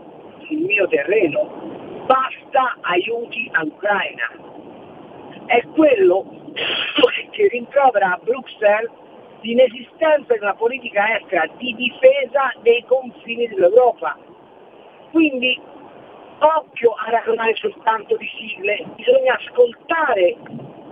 [0.46, 4.30] sul mio terreno, basta aiuti all'Ucraina.
[5.46, 6.24] È quello
[7.30, 8.90] che rimprovera a Bruxelles
[9.40, 14.16] l'inesistenza di una politica estera di difesa dei confini dell'Europa.
[15.10, 15.60] Quindi
[16.38, 20.36] occhio a ragionare soltanto di sigle, bisogna ascoltare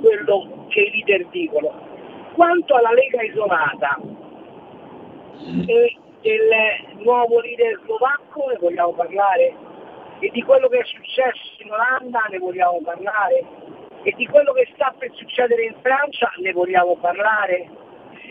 [0.00, 1.90] quello che i leader dicono.
[2.34, 3.98] Quanto alla Lega isolata
[5.66, 9.54] e del nuovo leader slovacco ne vogliamo parlare?
[10.20, 13.44] E di quello che è successo in Olanda ne vogliamo parlare?
[14.04, 17.68] E di quello che sta per succedere in Francia ne vogliamo parlare?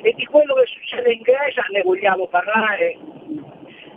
[0.01, 2.97] E di quello che succede in Grecia ne vogliamo parlare?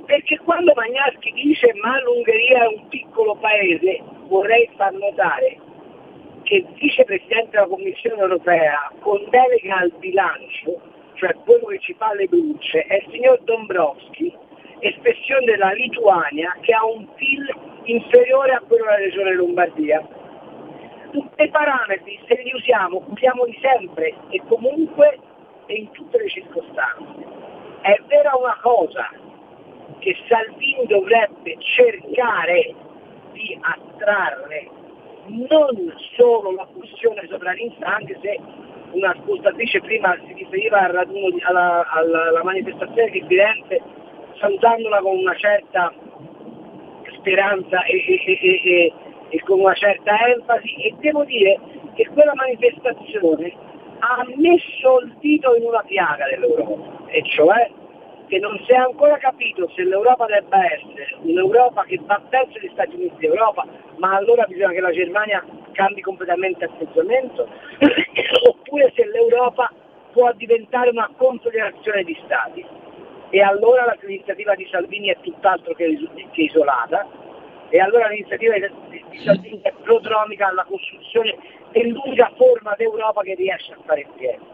[0.04, 5.56] Perché quando Magnaschi dice ma l'Ungheria è un piccolo paese vorrei far notare
[6.42, 12.12] che il vicepresidente della Commissione europea con delega al bilancio cioè quello che ci fa
[12.14, 14.32] le brucie, è il signor Dombrovski,
[14.78, 17.54] espressione della Lituania che ha un PIL
[17.84, 20.06] inferiore a quello della regione Lombardia.
[21.10, 25.18] Tutti i parametri, se li usiamo, usiamoli sempre e comunque
[25.66, 27.26] e in tutte le circostanze.
[27.80, 29.10] È vera una cosa
[30.00, 32.74] che Salvini dovrebbe cercare
[33.32, 34.68] di attrarre
[35.26, 38.38] non solo la questione sovranista, anche se
[38.94, 43.80] una ascoltatrice prima si riferiva al raduno di, alla, alla, alla, manifestazione di Firenze
[44.38, 45.92] salutandola con una certa
[47.18, 48.92] speranza e, e, e,
[49.28, 50.74] e, con una certa enfasi.
[50.76, 51.58] E devo dire
[51.94, 53.52] che quella manifestazione
[53.98, 57.70] ha messo il dito in una piaga dell'Europa e cioè
[58.26, 62.70] che non si è ancora capito se l'Europa debba essere un'Europa che va verso gli
[62.72, 63.66] Stati Uniti d'Europa,
[63.98, 65.44] ma allora bisogna che la Germania
[65.74, 67.46] cambi completamente atteggiamento,
[68.48, 69.70] oppure se l'Europa
[70.12, 72.64] può diventare una confederazione di Stati.
[73.30, 75.98] E allora l'iniziativa di Salvini è tutt'altro che,
[76.30, 77.06] che isolata,
[77.68, 81.36] e allora l'iniziativa di Salvini è prodromica alla costruzione
[81.72, 84.52] dell'unica forma d'Europa che riesce a stare in piedi.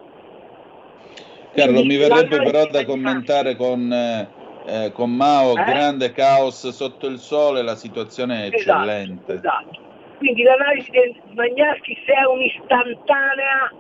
[1.55, 5.65] Carlo, mi verrebbe però da commentare con, eh, con Mao, eh?
[5.65, 9.33] grande caos sotto il sole, la situazione è esatto, eccellente.
[9.35, 9.90] Esatto.
[10.21, 13.73] Quindi l'analisi di Magnaschi, se è un'istantanea,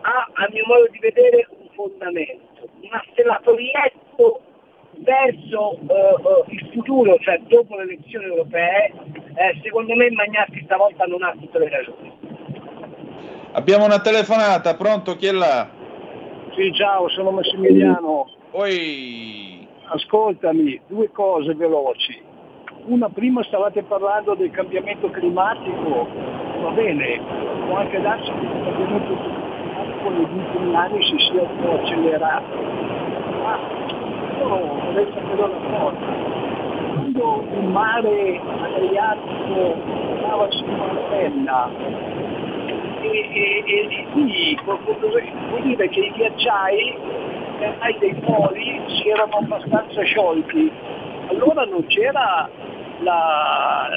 [0.00, 4.40] ha a mio modo di vedere un fondamento, ma se la proietto
[4.96, 8.92] verso uh, uh, il futuro, cioè dopo le elezioni europee,
[9.36, 12.12] eh, secondo me Magnaschi stavolta non ha tutte le ragioni.
[13.52, 15.14] Abbiamo una telefonata, pronto?
[15.14, 15.70] Chi è là?
[16.56, 18.28] Sì, ciao, sono Massimiliano.
[18.50, 19.68] Poi...
[19.92, 22.22] Ascoltami, due cose veloci.
[22.84, 26.08] Una prima stavate parlando del cambiamento climatico,
[26.62, 27.20] va bene,
[27.66, 32.56] può anche darsi che il cambiamento climatico negli ultimi anni si sia un po' accelerato.
[33.42, 33.58] Ma
[34.38, 35.98] io vorrei sapere una cosa.
[36.94, 38.40] Quando il mare
[38.74, 39.76] Adriatico
[40.18, 40.64] stava su
[41.10, 41.68] penna,
[43.02, 46.96] e, lì vuol dire che i ghiacciai
[47.60, 50.72] eh, dei poli si erano abbastanza sciolti,
[51.28, 52.48] allora non c'era
[53.00, 53.88] la,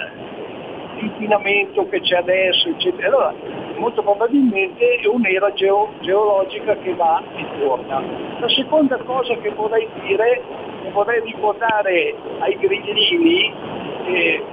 [0.96, 3.08] l'inquinamento che c'è adesso, eccetera.
[3.08, 3.34] Allora,
[3.78, 8.02] molto probabilmente è un'era geo, geologica che va e torna.
[8.40, 10.42] La seconda cosa che vorrei dire,
[10.92, 13.54] vorrei ricordare ai grillini,
[14.06, 14.44] eh,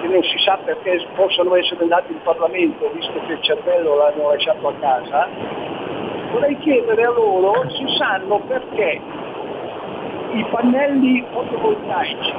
[0.00, 4.30] che non si sa perché possono essere andati in Parlamento, visto che il cervello l'hanno
[4.30, 5.28] lasciato a casa,
[6.32, 9.00] vorrei chiedere a loro se sanno perché
[10.32, 12.34] i pannelli fotovoltaici,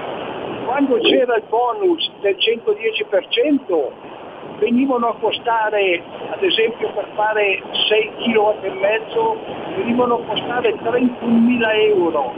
[0.68, 3.90] quando c'era il bonus del 110%,
[4.60, 9.38] venivano a costare, ad esempio per fare 6 kW e mezzo,
[9.78, 12.34] venivano a costare 31.000 euro,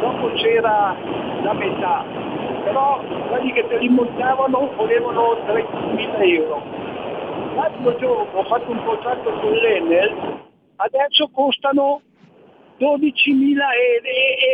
[0.00, 0.94] dopo c'era
[1.42, 2.04] la metà,
[2.62, 6.62] però quelli che te li montavano volevano 30.000 euro.
[7.56, 10.38] L'altro giorno ho fatto un contratto con l'Enel,
[10.76, 12.00] adesso costano
[12.82, 13.58] 12.000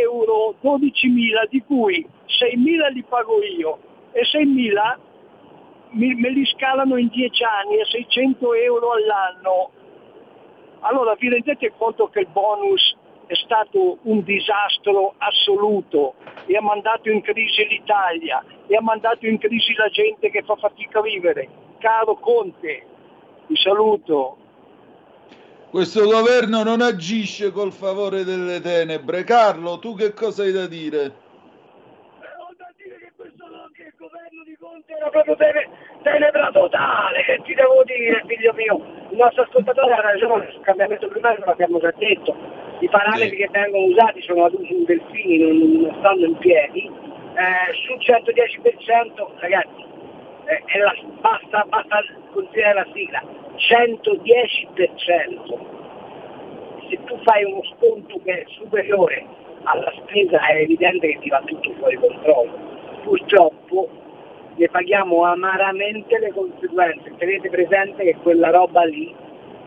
[0.03, 3.79] euro, 12.000 di cui 6.000 li pago io
[4.13, 4.97] e 6.000
[5.93, 9.71] me li scalano in 10 anni a 600 euro all'anno.
[10.81, 16.15] Allora vi rendete conto che il bonus è stato un disastro assoluto
[16.45, 20.57] e ha mandato in crisi l'Italia e ha mandato in crisi la gente che fa
[20.57, 21.49] fatica a vivere.
[21.79, 22.85] Caro Conte,
[23.47, 24.37] ti saluto.
[25.71, 29.25] Questo governo non agisce col favore delle tenebre.
[29.25, 31.05] Carlo, tu che cosa hai da dire?
[31.05, 31.11] Eh,
[32.41, 33.45] ho da dire che questo
[33.75, 35.37] che il governo di Conte era proprio
[36.03, 38.81] tenebra totale, che ti devo dire, figlio mio.
[39.11, 42.35] Il nostro ascoltatore ha ragione, sul cambiamento climatico l'abbiamo già detto
[42.81, 43.37] i parametri sì.
[43.37, 49.39] che vengono usati sono ad uso delfini, non, non stanno in piedi, eh, sul 110%
[49.39, 49.85] ragazzi
[50.49, 52.03] eh, la, basta, basta
[52.33, 53.23] considerare la sigla,
[53.59, 55.59] 110%.
[56.89, 59.27] Se tu fai uno sconto che è superiore
[59.65, 62.57] alla spesa è evidente che ti va tutto fuori controllo.
[63.03, 63.89] Purtroppo
[64.55, 67.15] ne paghiamo amaramente le conseguenze.
[67.17, 69.15] Tenete presente che quella roba lì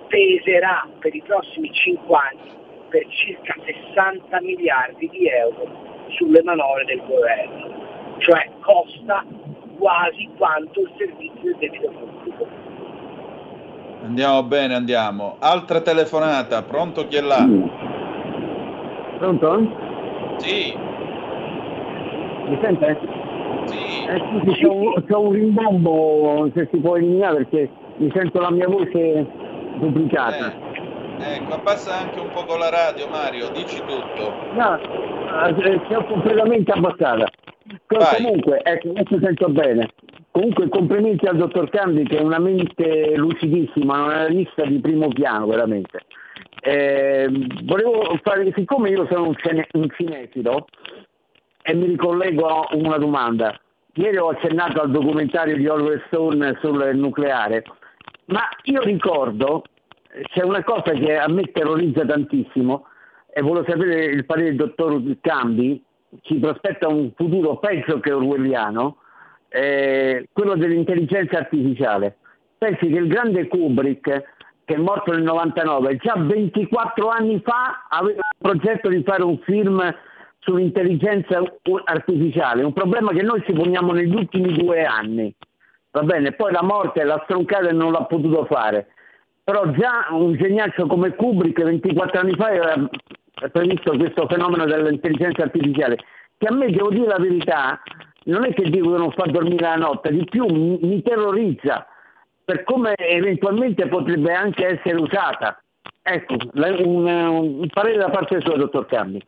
[0.08, 3.56] peserà per i prossimi 5 anni per circa
[3.94, 9.26] 60 miliardi di euro sulle manovre del governo, cioè costa
[9.78, 12.71] quasi quanto il servizio del debito pubblico.
[14.04, 15.36] Andiamo bene, andiamo.
[15.40, 17.48] Altra telefonata, pronto chi è là?
[19.20, 19.60] Pronto?
[20.38, 20.76] Sì.
[22.48, 23.00] Mi sente?
[23.66, 24.06] Sì.
[24.08, 28.50] Eh, scusi, c'ho un, c'ho un rimbombo, se si può eliminare perché mi sento la
[28.50, 29.28] mia voce
[29.78, 30.52] duplicata.
[31.20, 34.34] Eh, ecco, abbassa anche un poco la radio, Mario, dici tutto.
[34.54, 37.30] No, eh, c'ho completamente abbassata.
[37.88, 38.16] Vai.
[38.16, 39.90] Comunque, ecco, adesso sento bene.
[40.32, 45.46] Comunque complimenti al dottor Cambi che è una mente lucidissima, una lista di primo piano
[45.46, 46.06] veramente.
[46.62, 47.30] Eh,
[47.64, 50.68] volevo fare, siccome io sono un, cine- un cinefilo
[51.64, 53.60] e mi ricollego a una domanda,
[53.94, 57.64] ieri ho accennato al documentario di Oliver Stone sul nucleare,
[58.26, 59.64] ma io ricordo,
[60.34, 62.86] c'è una cosa che a me terrorizza tantissimo
[63.34, 65.84] e volevo sapere il parere del dottor Cambi,
[66.22, 68.98] ci prospetta un futuro peggio che orwelliano,
[69.54, 72.16] eh, quello dell'intelligenza artificiale.
[72.58, 74.24] Pensi che il grande Kubrick,
[74.64, 79.38] che è morto nel 99, già 24 anni fa aveva il progetto di fare un
[79.40, 79.94] film
[80.40, 81.42] sull'intelligenza
[81.84, 85.34] artificiale, un problema che noi ci poniamo negli ultimi due anni.
[85.92, 88.88] Va bene, poi la morte l'ha stroncata e non l'ha potuto fare.
[89.44, 92.90] Però già un geniaccio come Kubrick 24 anni fa aveva
[93.52, 95.98] previsto questo fenomeno dell'intelligenza artificiale,
[96.38, 97.82] che a me, devo dire la verità,
[98.26, 101.86] non è che dico che non fa dormire la notte, di più mi, mi terrorizza
[102.44, 105.62] per come eventualmente potrebbe anche essere usata.
[106.04, 109.24] Ecco, un, un parere da parte sua, dottor Cambi.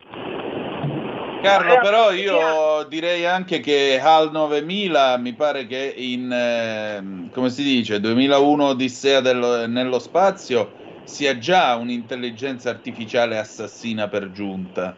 [1.41, 7.63] Carlo, però io direi anche che HAL 9000 mi pare che in, ehm, come si
[7.63, 10.71] dice, 2001 Odissea dello- nello spazio
[11.03, 14.95] sia già un'intelligenza artificiale assassina per giunta.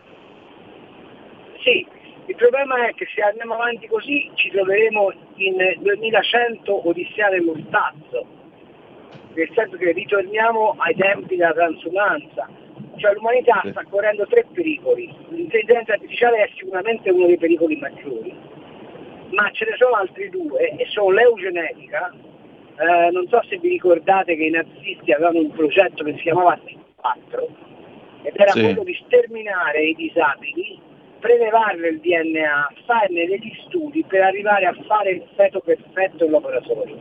[1.63, 1.85] Sì,
[2.28, 8.26] il problema è che se andiamo avanti così ci troveremo in 2100 Odissea dello Stazzo,
[9.34, 12.49] nel senso che ritorniamo ai tempi della transumanza.
[12.97, 15.13] Cioè l'umanità sta correndo tre pericoli.
[15.30, 18.34] L'intelligenza artificiale è sicuramente uno dei pericoli maggiori,
[19.32, 22.13] ma ce ne sono altri due e sono l'eugenetica.
[22.78, 26.57] Eh, non so se vi ricordate che i nazisti avevano un progetto che si chiamava
[26.57, 27.45] T4
[28.23, 28.61] ed era Sì.
[28.61, 30.80] quello di sterminare i disabili,
[31.26, 36.95] prelevarne il DNA, farne degli studi per arrivare a fare il feto perfetto in laboratorio.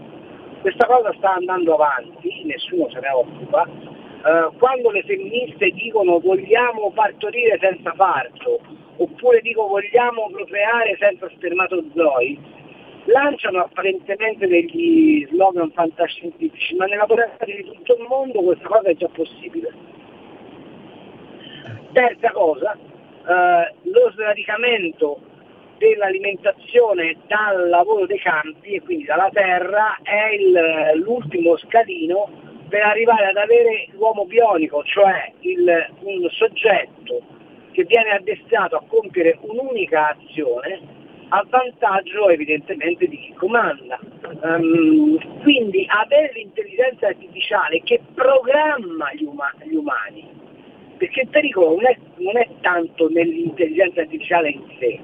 [0.62, 3.68] Questa cosa sta andando avanti, nessuno se ne occupa.
[3.68, 8.60] Eh, quando le femministe dicono vogliamo partorire senza parto,
[8.96, 12.40] oppure dicono vogliamo procreare senza spermatozoi,
[13.04, 18.94] lanciano apparentemente degli slogan fantascientifici, ma nei laboratori di tutto il mondo questa cosa è
[18.94, 19.92] già possibile.
[21.92, 22.74] Terza cosa,
[23.26, 25.20] eh, lo sradicamento
[25.78, 32.30] dell'alimentazione dal lavoro dei campi e quindi dalla terra è il- l'ultimo scalino
[32.68, 37.22] per arrivare ad avere l'uomo bionico, cioè il- un soggetto
[37.72, 43.98] che viene addestrato a compiere un'unica azione a vantaggio evidentemente di chi comanda.
[44.44, 50.28] Ehm, quindi avere l'intelligenza artificiale che programma gli, uma- gli umani,
[50.96, 54.98] perché il pericolo non è, non è tanto nell'intelligenza artificiale in sé,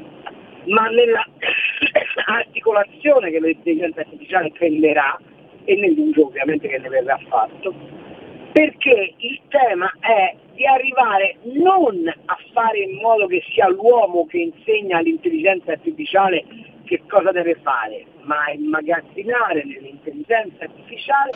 [0.67, 1.25] ma nella
[2.27, 5.19] articolazione che l'intelligenza artificiale prenderà
[5.65, 7.75] e nell'uso ovviamente che ne verrà fatto,
[8.53, 14.39] perché il tema è di arrivare non a fare in modo che sia l'uomo che
[14.39, 16.45] insegna all'intelligenza artificiale
[16.85, 21.31] che cosa deve fare, ma immagazzinare nell'intelligenza artificiale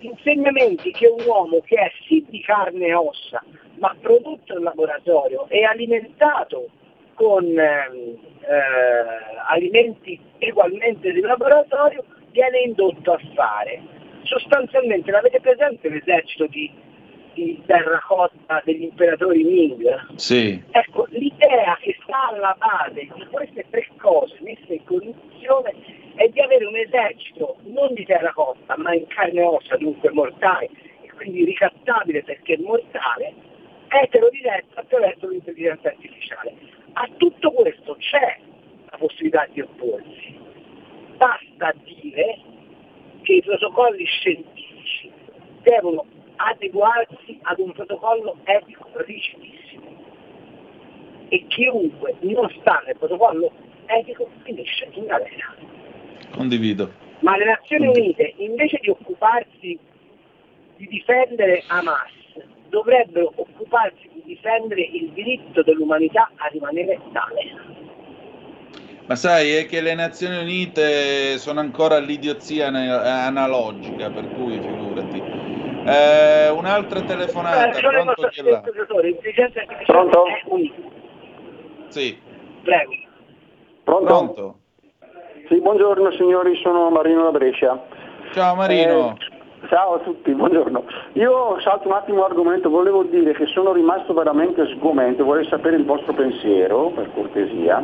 [0.00, 3.42] insegnamenti che un uomo che è sì di carne e ossa,
[3.78, 6.68] ma prodotto in laboratorio e alimentato
[7.14, 13.80] con ehm, eh, alimenti ugualmente di laboratorio, viene indotto a fare.
[14.22, 16.70] Sostanzialmente l'avete presente l'esercito di,
[17.32, 20.14] di terracotta degli imperatori Ming?
[20.16, 25.74] Sì, Ecco, l'idea che sta alla base di queste tre cose messe in condizione
[26.18, 30.68] è di avere un esercito non di terracotta, ma in carne e ossa, dunque mortale,
[31.02, 33.32] e quindi ricattabile perché mortale,
[33.86, 36.54] eterodiretto attraverso l'intelligenza artificiale.
[36.94, 38.36] A tutto questo c'è
[38.90, 40.36] la possibilità di opporsi.
[41.16, 42.38] Basta dire
[43.22, 45.12] che i protocolli scientifici
[45.62, 46.04] devono
[46.34, 49.86] adeguarsi ad un protocollo etico rigidissimo
[51.28, 53.52] e chiunque non sta nel protocollo
[53.86, 55.77] etico finisce in galera.
[56.32, 56.92] Condivido.
[57.20, 59.78] Ma le Nazioni Unite, invece di occuparsi
[60.76, 62.12] di difendere Hamas,
[62.68, 67.76] dovrebbero occuparsi di difendere il diritto dell'umanità a rimanere tale.
[69.06, 75.22] Ma sai, è che le Nazioni Unite sono ancora all'idiozia analogica, per cui figurati.
[75.86, 78.62] Eh, un'altra telefonata, Eh, pronto chi è là?
[79.86, 80.24] Pronto?
[81.88, 82.18] Sì,
[82.62, 82.92] Prego.
[83.84, 84.06] Pronto?
[84.06, 84.58] pronto.
[85.48, 87.82] Sì, buongiorno signori, sono Marino da Brescia.
[88.32, 89.16] Ciao Marino.
[89.18, 90.84] Eh, ciao a tutti, buongiorno.
[91.14, 95.86] Io salto un attimo l'argomento, volevo dire che sono rimasto veramente sgomento, vorrei sapere il
[95.86, 97.82] vostro pensiero, per cortesia,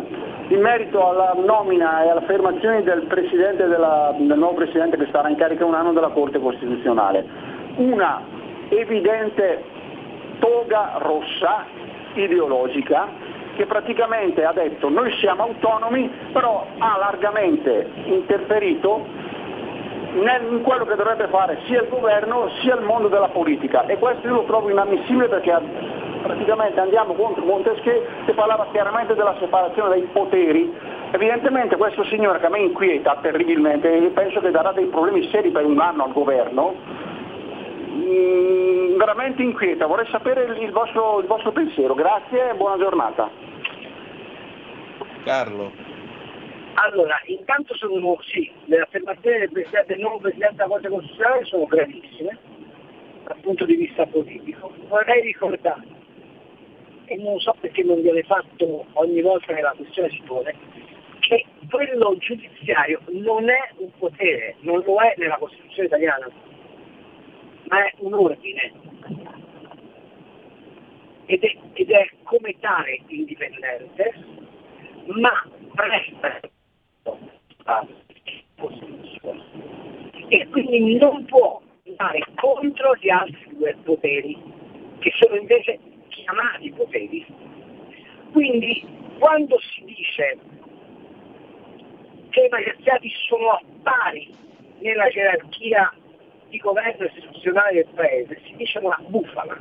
[0.48, 5.36] in merito alla nomina e all'affermazione del, presidente della, del nuovo presidente che starà in
[5.36, 7.26] carica un anno della Corte Costituzionale.
[7.76, 8.20] Una
[8.68, 9.64] evidente
[10.38, 11.64] toga rossa
[12.12, 13.08] ideologica
[13.54, 19.06] che praticamente ha detto noi siamo autonomi, però ha largamente interferito
[20.14, 24.28] in quello che dovrebbe fare sia il governo sia il mondo della politica e questo
[24.28, 25.58] io lo trovo inammissibile perché
[26.22, 30.72] praticamente andiamo contro Montesquieu che parlava chiaramente della separazione dei poteri.
[31.10, 35.50] Evidentemente questo signore che a me inquieta terribilmente e penso che darà dei problemi seri
[35.50, 36.74] per un anno al governo,
[37.94, 43.30] mm, veramente inquieta, vorrei sapere il, il vostro, il vostro pensiero, grazie e buona giornata.
[45.24, 45.72] Carlo.
[46.74, 51.66] Allora, intanto sono, sì, le affermazioni del, presidente, del nuovo Presidente della Corte Costituzionale sono
[51.66, 52.38] gravissime
[53.24, 54.72] dal punto di vista politico.
[54.88, 55.86] Vorrei ricordare,
[57.04, 60.54] e non so perché non viene fatto ogni volta che la questione si pone,
[61.20, 66.28] che quello giudiziario non è un potere, non lo è nella Costituzione italiana,
[67.74, 68.72] ma è un ordine.
[71.26, 74.14] Ed è, ed è come tale indipendente,
[75.06, 75.32] ma
[75.74, 76.40] presta.
[80.28, 84.40] E quindi non può andare contro gli altri due poteri,
[85.00, 87.26] che sono invece chiamati poteri.
[88.30, 88.86] Quindi
[89.18, 90.38] quando si dice
[92.30, 94.32] che i magistrati sono a pari
[94.78, 95.92] nella gerarchia
[96.54, 99.58] di governo istituzionale del paese, si dice una bufala.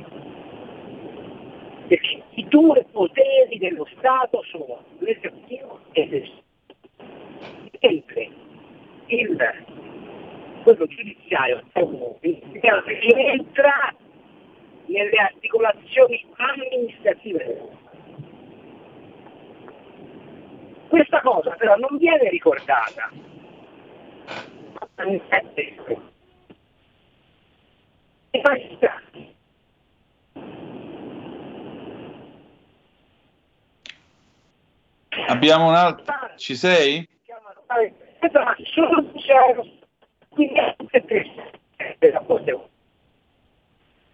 [1.88, 6.42] Perché i due poteri dello Stato sono l'esecutivo e l'esecutivo.
[7.80, 8.30] Mentre
[9.06, 9.36] il,
[10.62, 12.40] quello giudiziario è un uomo che
[13.16, 13.92] entra
[14.86, 17.60] nelle articolazioni amministrative.
[20.88, 23.10] Questa cosa però non viene ricordata.
[28.34, 29.32] I magistrati
[35.28, 36.04] Abbiamo un altro.
[36.36, 37.08] Ci sei?
[37.68, 37.92] e.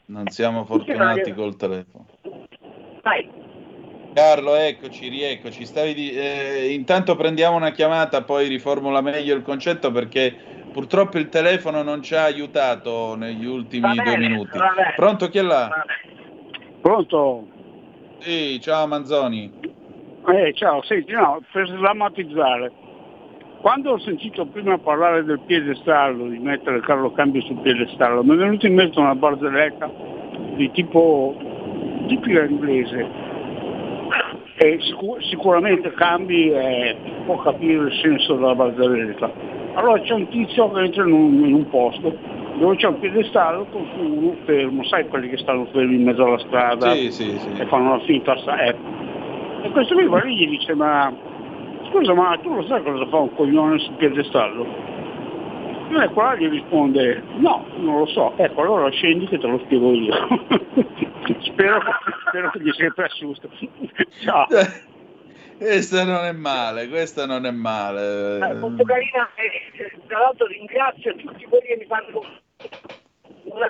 [0.06, 2.06] Non siamo fortunati col telefono.
[3.02, 3.30] Vai.
[4.12, 5.64] Carlo, eccoci, rieccoci.
[5.64, 11.28] Stavi di- eh, intanto prendiamo una chiamata, poi riformula meglio il concetto perché purtroppo il
[11.28, 14.58] telefono non ci ha aiutato negli ultimi Va due bene, minuti.
[14.58, 14.92] bene.
[14.96, 15.68] Pronto chi è là?
[15.68, 16.78] Bene.
[16.80, 17.46] Pronto?
[18.18, 19.52] Sì, ciao Manzoni.
[20.26, 22.72] Eh, ciao, senti, no, per sdrammatizzare.
[23.60, 28.36] Quando ho sentito prima parlare del piedestallo, di mettere Carlo Cambio sul piedestallo, mi è
[28.36, 29.90] venuta in mente una barzelletta
[30.56, 31.36] di tipo
[32.06, 33.28] tipica inglese.
[34.56, 39.30] E sicu- sicuramente Cambi eh, può capire il senso della barzelletta.
[39.74, 42.16] Allora c'è un tizio che entra in un, in un posto
[42.56, 46.24] dove c'è un piedestallo con su uno fermo, sai quelli che stanno fermi in mezzo
[46.24, 47.48] alla strada Sì, sì, sì.
[47.58, 48.74] e fanno la finta eh.
[49.62, 51.12] E questo qui va lì e gli dice ma
[51.90, 54.66] scusa ma tu lo sai cosa fa un coglione sul piedestallo?
[55.88, 59.92] E là gli risponde no, non lo so, ecco allora scendi che te lo spiego
[59.92, 60.14] io.
[61.40, 61.80] spero,
[62.28, 63.48] spero che gli sia piaciuto.
[64.22, 64.46] Ciao.
[65.60, 68.38] Questa non è male, questa non è male.
[68.38, 72.24] Eh, molto carina e tra l'altro ringrazio tutti quelli che mi fanno
[73.42, 73.68] una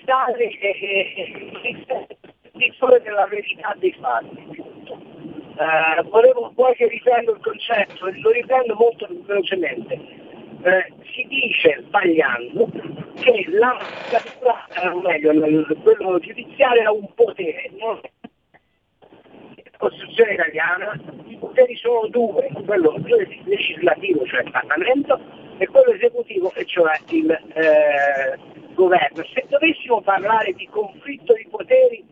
[0.00, 1.84] stare e
[2.52, 4.62] dispone della verità dei fatti.
[5.58, 9.92] Eh, volevo poi che riprendo il concetto, lo riprendo molto velocemente.
[10.62, 12.66] Eh, si dice, sbagliando,
[13.20, 18.00] che la magistratura, eh, o meglio, quello giudiziario è un potere, non
[19.78, 22.96] Costituzione italiana i poteri sono due, quello
[23.44, 25.20] legislativo, cioè il Parlamento,
[25.58, 28.38] e quello esecutivo, e cioè il eh,
[28.74, 29.24] governo.
[29.32, 32.04] Se dovessimo parlare di conflitto di poteri,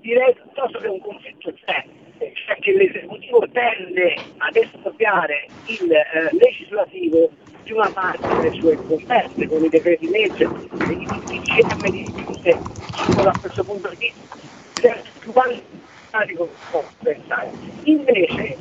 [0.00, 1.84] direi piuttosto che un conflitto c'è,
[2.18, 7.30] cioè che l'esecutivo tende ad espropriare il eh, legislativo
[7.64, 12.58] tutti una parte delle sue incombenze, con i decreti legge, i DPCM mediamente
[13.14, 14.96] da questo punto di vista,
[15.32, 15.62] quanti
[16.70, 17.50] può pensare.
[17.84, 18.56] Invece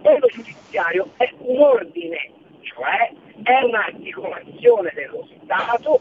[0.00, 2.30] quello giudiziario è un ordine,
[2.62, 3.12] cioè
[3.42, 6.00] è un'articolazione dello Stato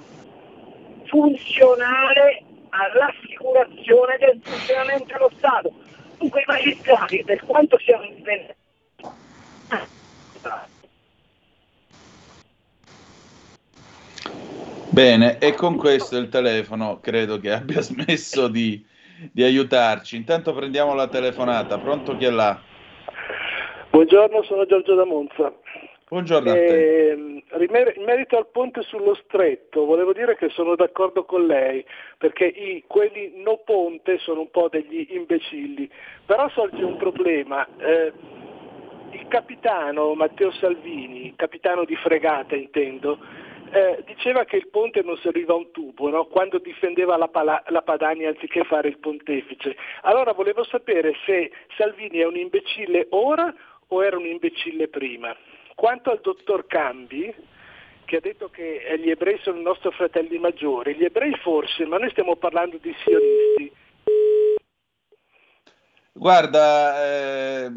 [1.06, 5.74] funzionale all'assicurazione del funzionamento dello Stato.
[6.18, 8.56] Dunque i magistrati, per quanto siano indipendenti,
[14.90, 18.84] Bene, e con questo il telefono credo che abbia smesso di,
[19.32, 20.16] di aiutarci.
[20.16, 21.78] Intanto prendiamo la telefonata.
[21.78, 22.60] Pronto chi è là?
[23.90, 25.54] Buongiorno, sono Giorgio da Monza.
[26.10, 27.10] Buongiorno a te.
[27.10, 31.84] Eh, in merito al ponte sullo stretto, volevo dire che sono d'accordo con lei,
[32.18, 35.90] perché i, quelli no ponte sono un po' degli imbecilli,
[36.26, 37.68] però sorge un problema.
[37.78, 38.14] Eh,
[39.12, 43.20] il capitano Matteo Salvini, capitano di fregata intendo,
[43.72, 46.26] eh, diceva che il ponte non serviva a un tubo no?
[46.26, 49.76] quando difendeva la, pala- la, Padania anziché fare il pontefice.
[50.02, 53.54] Allora volevo sapere se Salvini è un imbecille ora
[53.88, 55.36] o era un imbecille prima.
[55.76, 57.34] Quanto al dottor Cambi,
[58.06, 61.98] che ha detto che gli ebrei sono i nostri fratelli maggiori, gli ebrei forse, ma
[61.98, 63.72] noi stiamo parlando di sionisti.
[66.14, 67.72] Guarda, eh,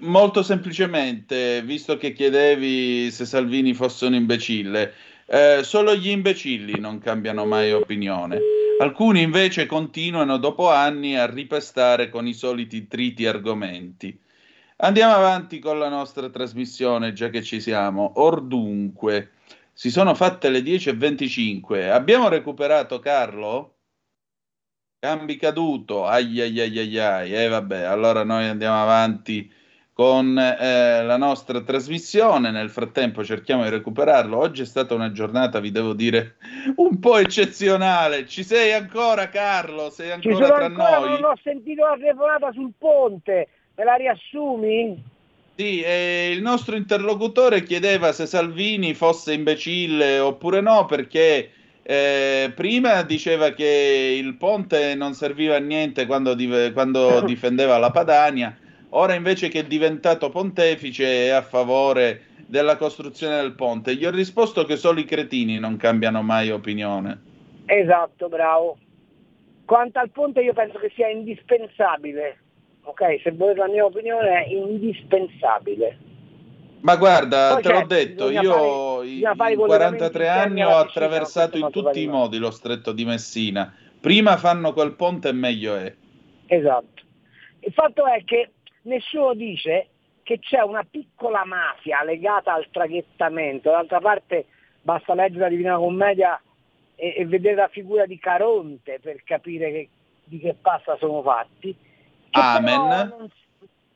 [0.00, 4.92] molto semplicemente, visto che chiedevi se Salvini fosse un imbecille,
[5.26, 8.40] eh, solo gli imbecilli non cambiano mai opinione.
[8.78, 14.18] Alcuni invece continuano dopo anni a ripestare con i soliti triti argomenti.
[14.78, 18.12] Andiamo avanti con la nostra trasmissione, già che ci siamo.
[18.16, 19.30] Ordunque,
[19.72, 21.90] si sono fatte le 10.25.
[21.90, 23.76] Abbiamo recuperato Carlo?
[24.98, 26.04] Cambi caduto.
[26.04, 27.32] Ai ai ai ai ai.
[27.34, 29.50] E eh, vabbè, allora noi andiamo avanti
[29.96, 32.50] con eh, la nostra trasmissione.
[32.50, 34.36] Nel frattempo cerchiamo di recuperarlo.
[34.36, 36.36] Oggi è stata una giornata, vi devo dire,
[36.76, 38.26] un po' eccezionale.
[38.26, 39.88] Ci sei ancora, Carlo?
[39.88, 41.20] Sei ancora Ci sono tra ancora, noi?
[41.20, 43.48] Non ho sentito la telefonata sul ponte.
[43.74, 45.02] Me la riassumi?
[45.54, 53.00] Sì, eh, il nostro interlocutore chiedeva se Salvini fosse imbecille oppure no, perché eh, prima
[53.00, 58.54] diceva che il ponte non serviva a niente quando, di- quando difendeva la Padania,
[58.96, 63.94] ora invece che è diventato pontefice è a favore della costruzione del ponte.
[63.94, 67.20] Gli ho risposto che solo i cretini non cambiano mai opinione.
[67.66, 68.78] Esatto, bravo.
[69.64, 72.38] Quanto al ponte io penso che sia indispensabile
[72.86, 73.20] ok?
[73.22, 75.98] Se volete la mia opinione è indispensabile.
[76.80, 79.58] Ma guarda, Poi te l'ho certo, detto, bisogna io fare- in bisogna fare i in
[79.58, 83.74] collegamenti 43 interni anni ho attraversato in tutti i modi lo stretto di Messina.
[84.00, 85.92] Prima fanno quel ponte e meglio è.
[86.46, 87.02] Esatto.
[87.60, 88.52] Il fatto è che
[88.86, 89.88] nessuno dice
[90.22, 94.46] che c'è una piccola mafia legata al traghettamento, d'altra parte
[94.82, 96.40] basta leggere la Divina Commedia
[96.96, 99.88] e, e vedere la figura di Caronte per capire che-
[100.24, 101.76] di che pasta sono fatti,
[102.30, 103.08] Amen.
[103.08, 103.30] non,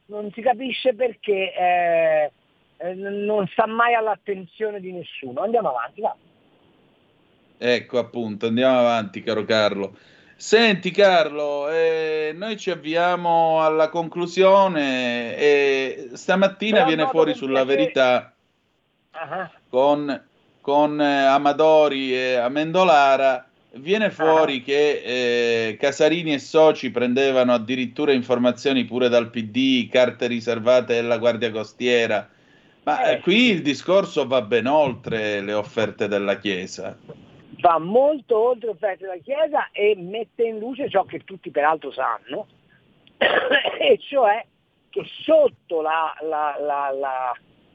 [0.07, 2.31] non si capisce perché eh,
[2.77, 5.41] eh, non sta mai all'attenzione di nessuno.
[5.43, 6.15] Andiamo avanti, va.
[7.59, 9.97] Ecco appunto, andiamo avanti, caro Carlo.
[10.41, 18.33] Senti Carlo, eh, noi ci avviamo alla conclusione e stamattina Però viene fuori sulla verità
[19.11, 20.23] Ah, con,
[20.63, 28.87] con eh, Amadori e Amendolara, viene fuori che eh, Casarini e soci prendevano addirittura informazioni
[28.87, 32.27] pure dal PD, carte riservate della Guardia Costiera.
[32.85, 36.97] Ma eh, Eh, qui il discorso va ben oltre le offerte della Chiesa.
[37.61, 42.47] Va molto oltre offerte della Chiesa e mette in luce ciò che tutti peraltro sanno,
[43.19, 44.45] e cioè
[44.91, 47.35] che sotto la, la- la-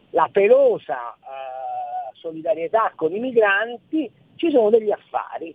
[0.09, 5.53] la- pelosa eh, solidarietà con i migranti ci sono degli affari,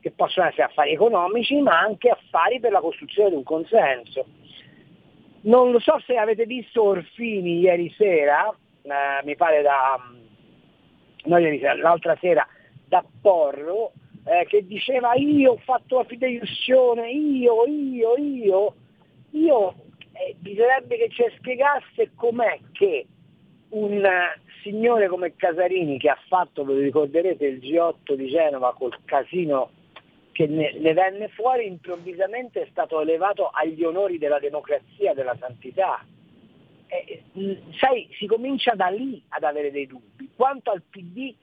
[0.00, 4.26] che possono essere affari economici, ma anche affari per la costruzione di un consenso.
[5.42, 8.48] Non lo so se avete visto Orfini ieri sera,
[8.82, 10.00] eh, mi pare da,
[11.24, 12.46] no, ieri sera, l'altra sera,
[12.88, 13.92] da Porro,
[14.24, 18.74] eh, che diceva io ho fatto la fideiussione, io, io, io,
[19.30, 19.74] io,
[20.12, 23.06] eh, bisognerebbe che ci spiegasse com'è che
[23.70, 28.96] un eh, signore come Casarini che ha fatto, lo ricorderete, il G8 di Genova col
[29.04, 29.70] casino
[30.32, 36.04] che ne, ne venne fuori, improvvisamente è stato elevato agli onori della democrazia, della santità.
[36.86, 40.30] Eh, mh, sai, si comincia da lì ad avere dei dubbi.
[40.36, 41.34] Quanto al PD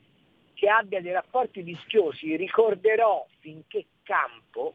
[0.55, 4.73] che abbia dei rapporti vischiosi, ricorderò finché campo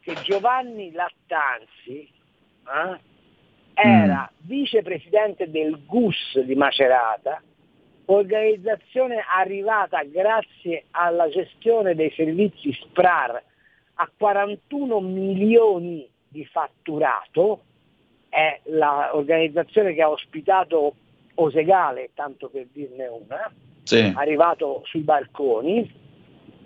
[0.00, 3.00] che Giovanni Lattanzi eh,
[3.74, 7.40] era vicepresidente del GUS di Macerata
[8.12, 13.42] organizzazione arrivata grazie alla gestione dei servizi SPRAR
[13.94, 17.62] a 41 milioni di fatturato,
[18.28, 20.94] è l'organizzazione che ha ospitato
[21.34, 23.50] Osegale, tanto per dirne una,
[23.96, 24.12] Sì.
[24.14, 25.90] arrivato sui balconi,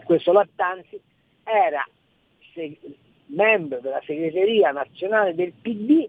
[0.04, 1.00] questo Lattanzi
[1.44, 1.86] era
[2.52, 2.78] se-
[3.26, 6.08] membro della segreteria nazionale del PD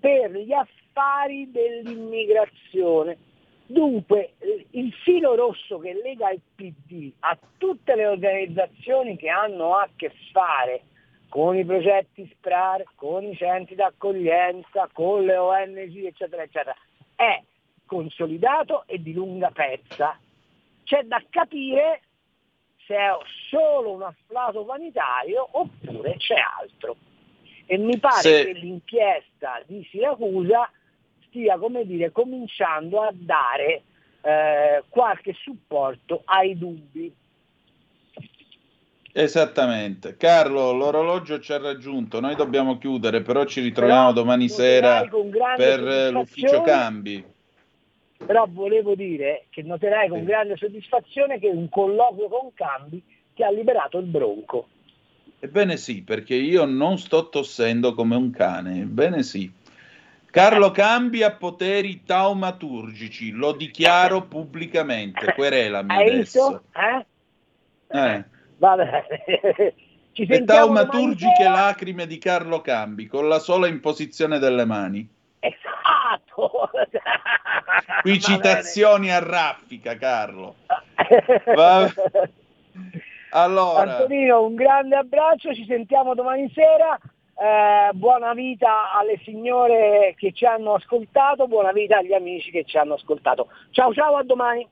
[0.00, 3.16] per gli affari dell'immigrazione.
[3.66, 4.34] Dunque
[4.70, 10.12] il filo rosso che lega il PD a tutte le organizzazioni che hanno a che
[10.32, 10.82] fare
[11.28, 16.76] con i progetti SPRAR, con i centri d'accoglienza, con le ONG, eccetera, eccetera,
[17.14, 17.40] è
[17.86, 20.18] consolidato e di lunga pezza.
[20.84, 22.02] C'è da capire
[22.86, 23.10] se è
[23.48, 26.96] solo un afflato vanitario oppure c'è altro.
[27.66, 30.70] E mi pare Se- che l'inchiesta di Siracusa
[31.26, 33.82] stia, come dire, cominciando a dare
[34.20, 37.14] eh, qualche supporto ai dubbi.
[39.14, 40.16] Esattamente.
[40.16, 45.06] Carlo, l'orologio ci ha raggiunto, noi dobbiamo chiudere, però ci ritroviamo Però domani sera
[45.56, 47.22] per eh, l'ufficio cambi.
[48.32, 53.02] Però volevo dire che noterai con grande soddisfazione che un colloquio con Cambi
[53.34, 54.68] ti ha liberato il bronco.
[55.38, 59.52] Ebbene sì, perché io non sto tossendo come un cane, ebbene sì.
[60.30, 66.48] Carlo Cambi ha poteri taumaturgici, lo dichiaro pubblicamente, querelami Hai adesso.
[66.48, 66.62] visto?
[66.72, 67.98] Eh?
[67.98, 68.24] Eh.
[68.56, 69.74] Va bene.
[70.12, 75.06] Ci Le taumaturgiche lacrime di Carlo Cambi, con la sola imposizione delle mani.
[75.38, 76.01] Esatto.
[78.02, 80.56] Qui Va citazioni a raffica, Carlo.
[81.54, 81.92] Va-
[83.30, 86.98] Allora, Antonino, un grande abbraccio, ci sentiamo domani sera.
[87.34, 92.76] Eh, buona vita alle signore che ci hanno ascoltato, buona vita agli amici che ci
[92.76, 93.48] hanno ascoltato.
[93.70, 94.68] Ciao ciao, a domani.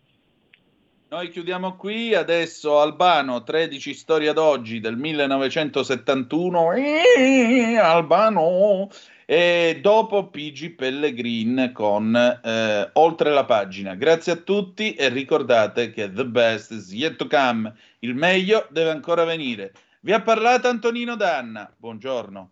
[1.09, 2.15] noi chiudiamo qui.
[2.15, 6.73] Adesso Albano, 13 storia d'oggi del 1971.
[6.75, 8.89] Eh, Albano.
[9.33, 13.95] E dopo PG Pellegrin con eh, Oltre la pagina.
[13.95, 17.73] Grazie a tutti e ricordate che the best is yet to come.
[18.01, 19.73] Il meglio deve ancora venire.
[20.01, 21.73] Vi ha parlato Antonino Danna.
[21.77, 22.51] Buongiorno.